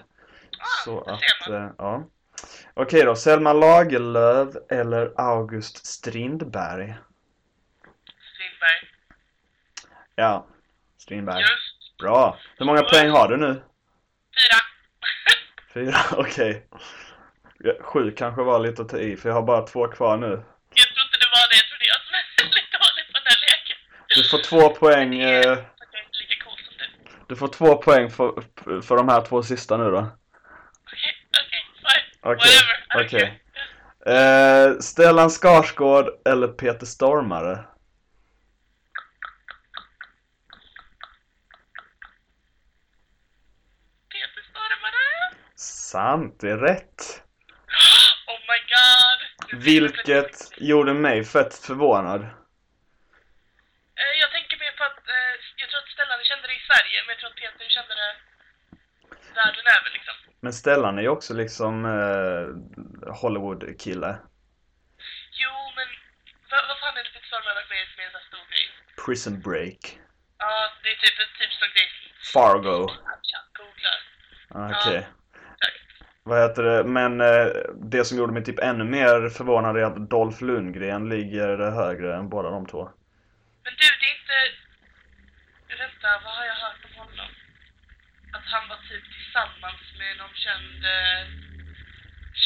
Ah, 0.59 0.83
Så 0.85 1.01
att, 1.01 1.49
eh, 1.49 1.69
ja. 1.77 2.07
Okej 2.73 3.03
då, 3.03 3.15
Selma 3.15 3.53
Lagerlöf 3.53 4.49
eller 4.69 5.13
August 5.15 5.85
Strindberg? 5.85 6.95
Strindberg. 8.33 8.89
Ja, 10.15 10.47
Strindberg. 11.03 11.41
Just. 11.41 11.97
Bra. 11.99 12.37
Hur 12.57 12.65
många 12.65 12.81
poäng 12.83 13.09
har 13.09 13.27
du 13.27 13.37
nu? 13.37 13.63
Fyra. 14.37 14.59
Fyra, 15.73 15.99
okej. 16.11 16.67
Ja, 17.59 17.73
Sju 17.81 18.11
kanske 18.11 18.43
var 18.43 18.59
lite 18.59 18.81
att 18.81 18.89
ta 18.89 18.97
i, 18.97 19.17
för 19.17 19.29
jag 19.29 19.35
har 19.35 19.41
bara 19.41 19.61
två 19.67 19.87
kvar 19.87 20.17
nu. 20.17 20.27
jag 20.27 20.87
tror 20.93 21.05
inte 21.05 21.17
det 21.19 21.29
var 21.37 21.49
det. 21.49 21.55
Jag 21.55 21.67
trodde 21.69 21.85
jag 21.91 21.95
är 21.95 22.43
väldigt 22.43 22.71
dålig 22.71 23.03
på 23.13 23.19
den 23.19 23.27
här 23.31 23.39
leken. 23.47 23.77
Du 24.15 24.23
får 24.29 24.37
två 24.49 24.69
poäng, 24.69 25.19
är 25.21 25.47
eh, 25.47 25.51
är 25.51 26.01
inte 26.03 26.17
lika 26.19 26.43
cool 26.45 26.57
som 26.57 26.73
du. 26.77 27.25
du 27.27 27.35
får 27.35 27.47
två 27.47 27.75
poäng 27.75 28.09
för, 28.09 28.31
för 28.81 28.97
de 28.97 29.09
här 29.09 29.21
två 29.21 29.43
sista 29.43 29.77
nu 29.77 29.91
då. 29.91 29.97
Okej, 29.97 31.13
okej, 31.41 31.61
fine. 31.75 32.21
Whatever. 32.21 33.03
I 33.03 33.07
okej. 33.07 33.19
care. 33.19 33.39
Eh, 34.05 34.79
Stellan 34.79 35.29
Skarsgård 35.29 36.09
eller 36.25 36.47
Peter 36.47 36.85
Stormare? 36.85 37.65
Peter 44.11 44.41
Stormare. 44.49 45.37
Sant, 45.93 46.39
det 46.41 46.49
är 46.51 46.57
rätt. 46.57 46.99
Oh 48.33 48.41
my 48.51 48.59
god. 48.75 49.19
Vilket 49.63 50.33
gjorde 50.69 50.93
mig 50.93 51.23
fett 51.23 51.53
förvånad. 51.67 52.21
Eh, 54.01 54.13
Jag 54.21 54.29
tänker 54.31 54.55
mer 54.63 54.71
på 54.79 54.83
att, 54.83 55.03
eh, 55.15 55.33
jag 55.61 55.67
tror 55.69 55.79
att 55.83 55.89
Stellan 55.95 56.19
kände 56.29 56.47
det 56.47 56.53
i 56.61 56.63
Sverige, 56.69 56.97
men 57.05 57.09
jag 57.13 57.19
tror 57.19 57.29
att 57.29 57.35
Peter 57.43 57.65
kände 57.77 57.93
det 58.01 58.11
världen 59.39 59.65
över 59.77 59.89
liksom. 59.97 60.15
Men 60.45 60.53
Stellan 60.53 60.97
är 60.97 61.01
ju 61.01 61.07
också 61.17 61.33
liksom 61.33 61.73
eh, 61.85 62.45
Hollywood-kille. 63.21 64.11
Jo, 65.43 65.53
men 65.77 65.87
vad, 66.51 66.61
vad 66.69 66.77
fan 66.81 66.97
är 66.97 67.03
det 67.03 67.13
med 67.69 67.81
i 67.83 67.85
som 67.91 67.99
är 68.01 68.05
en 68.05 68.11
sån 68.11 68.19
här 68.21 68.27
stor 68.31 68.45
grej? 68.51 68.65
Prison 69.05 69.35
Break. 69.47 69.81
Ja, 70.43 70.53
det 70.83 70.89
är 70.89 70.95
typ, 71.03 71.17
typ 71.39 71.51
sån 71.59 71.71
grej. 71.75 71.89
Fargo. 72.33 72.77
Tja, 73.29 73.39
Googlar. 73.57 73.99
Ah, 74.55 74.69
Okej. 74.79 75.01
Tack. 75.01 75.22
Vad 76.23 76.41
heter 76.41 76.63
det? 76.63 76.83
Men 76.83 77.21
eh, 77.21 77.47
det 77.91 78.05
som 78.05 78.17
gjorde 78.17 78.33
mig 78.33 78.43
typ 78.43 78.59
ännu 78.59 78.83
mer 78.83 79.29
förvånad 79.29 79.77
är 79.77 79.83
att 79.83 80.09
Dolph 80.09 80.43
Lundgren 80.43 81.09
ligger 81.09 81.57
högre 81.71 82.15
än 82.15 82.29
båda 82.29 82.49
de 82.49 82.65
två. 82.65 82.83
Men 83.63 83.73
du, 83.79 83.87
det 83.99 84.07
är 84.11 84.15
inte... 84.19 84.37
Vänta, 85.83 86.09
vad 86.25 86.33
har 86.37 86.45
jag 86.51 86.59
hört 86.65 86.81
om 86.87 86.93
honom? 87.01 87.31
Att 88.35 88.45
han 88.53 88.63
var 88.69 88.79
typ 88.89 89.05
tillsammans 89.17 89.81
med 89.99 90.11
någon 90.21 90.35
känd... 90.45 90.79
Eh, 90.93 91.23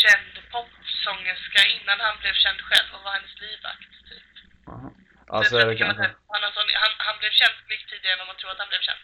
känd 0.04 0.34
popsångerska 0.54 1.62
innan 1.76 1.98
han 2.08 2.16
blev 2.22 2.36
känd 2.44 2.60
själv 2.70 2.90
och 2.96 3.04
var 3.06 3.14
hennes 3.18 3.36
livvakt, 3.44 3.94
typ. 4.10 4.32
Aha. 4.74 4.90
Så 5.28 5.34
Alltså 5.34 5.58
det 5.58 5.76
kan 5.76 5.88
kanske... 5.88 6.08
han, 6.34 6.42
sån, 6.56 6.68
han, 6.84 6.94
han 7.08 7.16
blev 7.22 7.32
känd 7.42 7.58
mycket 7.72 7.88
tidigare 7.90 8.14
än 8.14 8.22
vad 8.22 8.30
man 8.32 8.40
tror 8.40 8.52
att 8.52 8.64
han 8.64 8.72
blev 8.74 8.84
känd. 8.88 9.02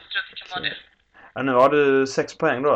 Jag 0.00 0.08
tror 0.10 0.20
att 0.22 0.30
det 0.30 0.38
kan 0.40 0.48
vara 0.54 0.64
det. 0.68 0.76
Ja, 1.34 1.40
nu 1.48 1.52
har 1.60 1.68
du 1.76 2.06
sex 2.06 2.28
poäng 2.42 2.62
då. 2.68 2.74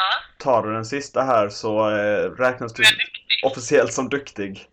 Ja, 0.00 0.22
Tar 0.38 0.62
du 0.62 0.72
den 0.72 0.84
sista 0.84 1.22
här 1.22 1.48
så 1.48 1.90
eh, 1.90 2.30
räknas 2.30 2.72
du 2.72 2.82
är 2.82 2.88
officiellt 3.42 3.92
som 3.92 4.08
duktig. 4.08 4.68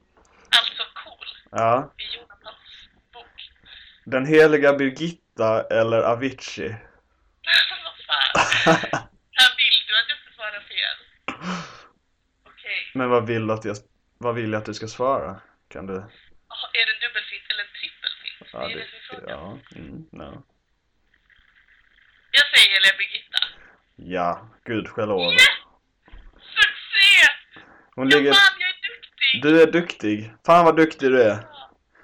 Alltså 0.49 0.83
cool. 1.03 1.27
Ja. 1.51 1.93
I 1.97 2.17
Jonathans 2.17 2.89
bok. 3.13 3.51
Den 4.05 4.25
heliga 4.25 4.73
Birgitta 4.73 5.61
eller 5.61 6.01
Avicii? 6.01 6.69
vad 7.83 7.97
fan. 8.07 8.75
Här 9.31 9.51
vill 9.57 9.79
du 9.87 9.93
att 9.99 10.09
jag 10.09 10.17
ska 10.17 10.29
svara 10.35 10.61
fel. 10.71 10.97
Okej. 12.45 12.91
Men 12.93 13.09
vad 13.09 13.27
vill 13.27 13.47
du 13.47 13.53
att 13.53 13.65
jag... 13.65 13.77
Vad 14.17 14.35
vill 14.35 14.51
jag 14.51 14.59
att 14.59 14.65
du 14.65 14.73
ska 14.73 14.87
svara? 14.87 15.41
Kan 15.67 15.87
du... 15.87 15.93
Är 15.93 16.85
det 16.85 16.93
en 16.93 17.01
dubbelfint 17.01 17.43
eller 17.49 17.63
en 17.63 17.73
trippelfint? 17.79 18.49
Ja, 18.53 18.59
det 18.59 18.65
är 18.65 18.77
det... 18.77 18.83
det 18.83 18.87
som 18.87 19.17
är 19.17 19.19
frågan. 19.19 19.59
Ja, 19.71 19.77
mm, 19.79 20.07
no. 20.11 20.43
Jag 22.31 22.45
säger 22.53 22.73
Heliga 22.73 22.97
Birgitta. 22.97 23.39
Ja, 23.97 24.49
gud 24.65 24.87
själv. 24.87 25.11
Yes! 25.19 25.41
Succé! 26.33 27.27
Hon 27.95 28.09
Ja, 28.09 28.17
ligger... 28.17 28.33
fan, 28.33 28.57
jag 28.59 28.69
är 28.69 28.81
duktig! 28.89 29.41
Du 29.43 29.61
är 29.61 29.71
duktig. 29.71 30.33
Fan 30.45 30.65
vad 30.65 30.75
duktig 30.75 31.11
du 31.11 31.21
är. 31.23 31.27
Ja, 31.27 31.35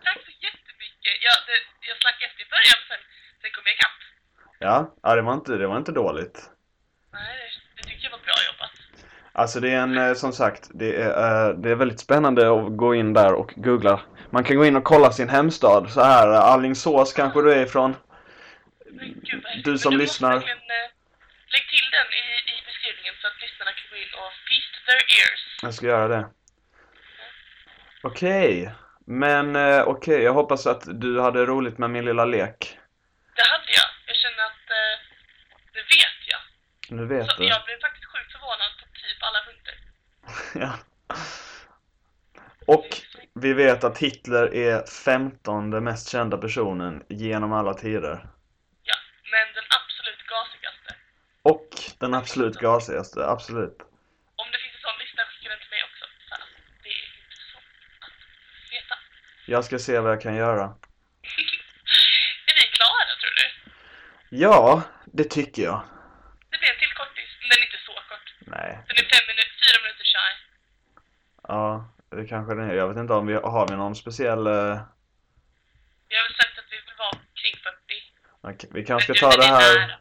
Tack 0.04 0.18
så 0.26 0.32
jättemycket. 0.48 1.14
Jag, 1.28 1.36
det, 1.48 1.88
jag 1.90 1.98
slack 1.98 2.20
efter 2.28 2.42
i 2.42 2.48
början, 2.50 2.78
men 2.90 2.98
sen, 2.98 3.06
sen 3.42 3.52
kom 3.52 3.64
jag 3.66 3.74
ikapp. 3.74 3.98
Ja, 4.60 4.96
ja 5.04 5.16
det, 5.16 5.22
var 5.22 5.34
inte, 5.34 5.52
det 5.58 5.68
var 5.68 5.78
inte 5.78 5.92
dåligt. 5.92 6.50
Nej, 7.14 7.22
det, 7.76 7.82
det 7.82 7.88
tycker 7.90 8.04
jag 8.04 8.12
var 8.12 8.18
bra 8.26 8.34
jobbat. 8.52 8.72
Alltså 9.34 9.60
det 9.60 9.70
är 9.72 9.78
en, 9.78 9.98
eh, 9.98 10.14
som 10.14 10.34
sagt, 10.34 10.70
det 10.74 10.96
är, 11.02 11.10
eh, 11.50 11.56
det 11.56 11.70
är 11.72 11.76
väldigt 11.76 12.00
spännande 12.00 12.42
att 12.54 12.78
gå 12.78 12.96
in 12.96 13.14
där 13.14 13.34
och 13.34 13.54
googla. 13.56 14.00
Man 14.30 14.44
kan 14.44 14.58
gå 14.58 14.66
in 14.66 14.76
och 14.76 14.84
kolla 14.84 15.12
sin 15.12 15.30
hemstad 15.30 15.90
så 15.92 16.02
här, 16.04 16.28
eh, 16.34 16.40
Alingsås 16.40 17.14
kanske 17.14 17.42
du 17.42 17.54
är 17.54 17.66
ifrån. 17.66 17.96
Men 18.92 19.14
gud, 19.24 19.44
vad 19.44 19.52
häftigt. 19.52 19.66
Du 19.66 19.78
som 19.78 19.98
lyssnar. 19.98 20.34
Verkligen, 20.34 20.58
eh, 20.58 20.90
lägg 21.54 21.66
till 21.70 21.88
den 21.98 22.08
i, 22.22 22.24
i 22.54 22.56
beskrivningen 22.70 23.14
så 23.22 23.28
att 23.28 23.42
lyssnarna 23.42 23.72
kan 23.72 23.86
gå 23.92 23.96
in 24.03 24.03
och 24.18 24.32
feast 24.48 24.86
their 24.86 25.04
ears. 25.20 25.60
Jag 25.62 25.74
ska 25.74 25.86
göra 25.86 26.08
det. 26.08 26.30
Okej, 28.04 28.74
men 29.06 29.56
eh, 29.56 29.82
okej, 29.88 30.22
jag 30.24 30.34
hoppas 30.34 30.68
att 30.68 30.84
du 31.02 31.20
hade 31.22 31.46
roligt 31.46 31.78
med 31.78 31.90
min 31.90 32.06
lilla 32.06 32.26
lek. 32.26 32.80
Det 33.36 33.44
hade 33.52 33.72
jag. 33.80 33.90
Jag 34.08 34.16
känner 34.16 34.44
att 34.46 34.70
eh, 34.70 35.00
det 35.74 35.80
vet 35.80 36.20
jag. 36.32 36.42
Nu 36.98 37.06
vet 37.06 37.32
Så 37.32 37.38
du. 37.42 37.48
jag 37.48 37.66
blev 37.66 37.80
faktiskt 37.80 38.06
sjukt 38.06 38.32
förvånad 38.32 38.72
på 38.80 38.86
typ 38.94 39.24
alla 39.24 39.40
punkter. 39.46 39.76
Ja. 40.60 40.74
Och 42.68 42.88
vi 43.34 43.54
vet 43.54 43.84
att 43.84 43.98
Hitler 43.98 44.54
är 44.56 44.86
femtonde 45.06 45.82
mest 45.82 46.10
kända 46.10 46.38
personen 46.38 47.04
genom 47.10 47.54
alla 47.54 47.74
tider. 47.74 48.28
Ja, 48.84 48.96
men 49.32 49.54
den 49.56 49.64
absolut 49.80 50.24
gasigaste. 50.28 50.96
Och 51.44 51.70
den 52.00 52.14
absolut 52.14 52.56
gasigaste, 52.56 53.26
absolut. 53.28 53.78
Om 54.36 54.48
det 54.52 54.58
finns 54.58 54.76
en 54.76 54.82
sån 54.82 54.98
lista, 55.00 55.22
skicka 55.30 55.50
den 55.50 55.60
till 55.60 55.70
mig 55.70 55.84
också. 55.90 56.06
För 56.30 56.36
att 56.36 56.50
det 56.84 56.90
är 56.90 57.04
inte 57.18 57.38
så 57.52 57.58
att 57.58 58.72
veta. 58.76 58.96
Jag 59.46 59.66
ska 59.66 59.80
se 59.80 60.00
vad 60.00 60.12
jag 60.12 60.22
kan 60.22 60.36
göra. 60.36 60.64
är 62.48 62.56
vi 62.56 62.68
klara, 62.78 63.12
tror 63.22 63.34
du? 63.40 63.72
Ja, 64.38 64.82
det 65.06 65.24
tycker 65.24 65.64
jag. 65.64 65.82
Det 66.52 66.58
blir 66.60 66.70
en 66.70 66.80
till 66.80 66.94
kortis, 66.94 67.30
men 67.42 67.50
den 67.50 67.60
är 67.60 67.66
inte 67.66 67.78
så 67.86 67.94
kort. 67.94 68.34
Nej, 68.40 68.80
Den 68.88 68.96
är 68.98 69.10
fem 69.16 69.26
minuter, 69.28 69.56
fyra 69.64 69.82
minuter 69.84 70.06
shy. 70.14 70.30
ja, 71.48 71.90
det 72.12 72.28
kanske 72.28 72.56
det 72.56 72.64
är. 72.64 72.74
Jag 72.74 72.88
vet 72.88 72.98
inte 72.98 73.14
om 73.14 73.28
vi 73.28 73.34
har 73.34 73.68
vi 73.68 73.76
någon 73.76 73.96
speciell... 73.96 74.48
eh, 74.48 74.80
Vi 76.10 76.16
har 76.16 76.24
väl 76.24 76.36
sagt 76.42 76.58
att 76.60 76.66
vi 76.72 76.76
vill 76.76 76.96
vara 76.98 77.12
kring 77.42 77.56
40. 77.64 78.56
okej, 78.56 78.70
vi 78.74 78.86
kanske 78.86 79.12
Men 79.12 79.16
ska 79.18 79.28
du, 79.28 79.32
ta 79.32 79.38
det 79.42 79.48
den 79.48 79.56
är 79.56 79.60
här 79.62 79.88
nära 79.88 79.98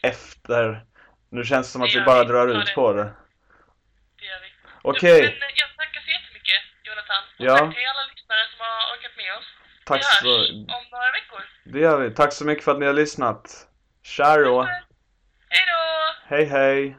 40. 0.00 0.16
efter. 0.16 0.84
Nu 1.30 1.44
känns 1.44 1.66
det 1.66 1.72
som 1.72 1.82
att 1.82 1.94
vi 1.94 2.00
bara 2.00 2.24
drar 2.24 2.46
ut 2.48 2.74
på 2.74 2.92
det. 2.92 3.04
Det 4.18 4.24
gör 4.26 4.40
vi. 4.44 4.48
Okej, 4.82 5.20
Men 5.22 5.32
eh, 5.32 5.54
jag 5.62 5.68
tackar 5.76 6.00
så 6.00 6.10
jättemycket, 6.10 6.60
Jonathan. 6.86 7.22
Och 7.38 7.44
Ja. 7.48 7.56
tack 7.58 7.74
till 7.76 7.86
alla 7.92 8.04
lyssnare 8.12 8.42
som 8.52 8.60
har 8.66 8.76
orkat 8.96 9.14
med 9.16 9.30
oss. 9.38 9.48
Tack 9.86 10.00
vi 10.00 10.28
hörs 10.28 10.48
så... 10.48 10.52
om 10.52 10.84
några 10.90 11.12
veckor. 11.12 11.40
Det 11.64 11.78
gör 11.78 11.98
vi. 11.98 12.14
Tack 12.14 12.32
så 12.32 12.44
mycket 12.44 12.64
för 12.64 12.72
att 12.72 12.78
ni 12.78 12.86
har 12.86 12.92
lyssnat. 12.92 13.68
Tja 14.02 14.36
då. 14.36 14.62
Hej 14.62 15.64
då! 15.66 16.36
Hej 16.36 16.44
hej. 16.44 16.96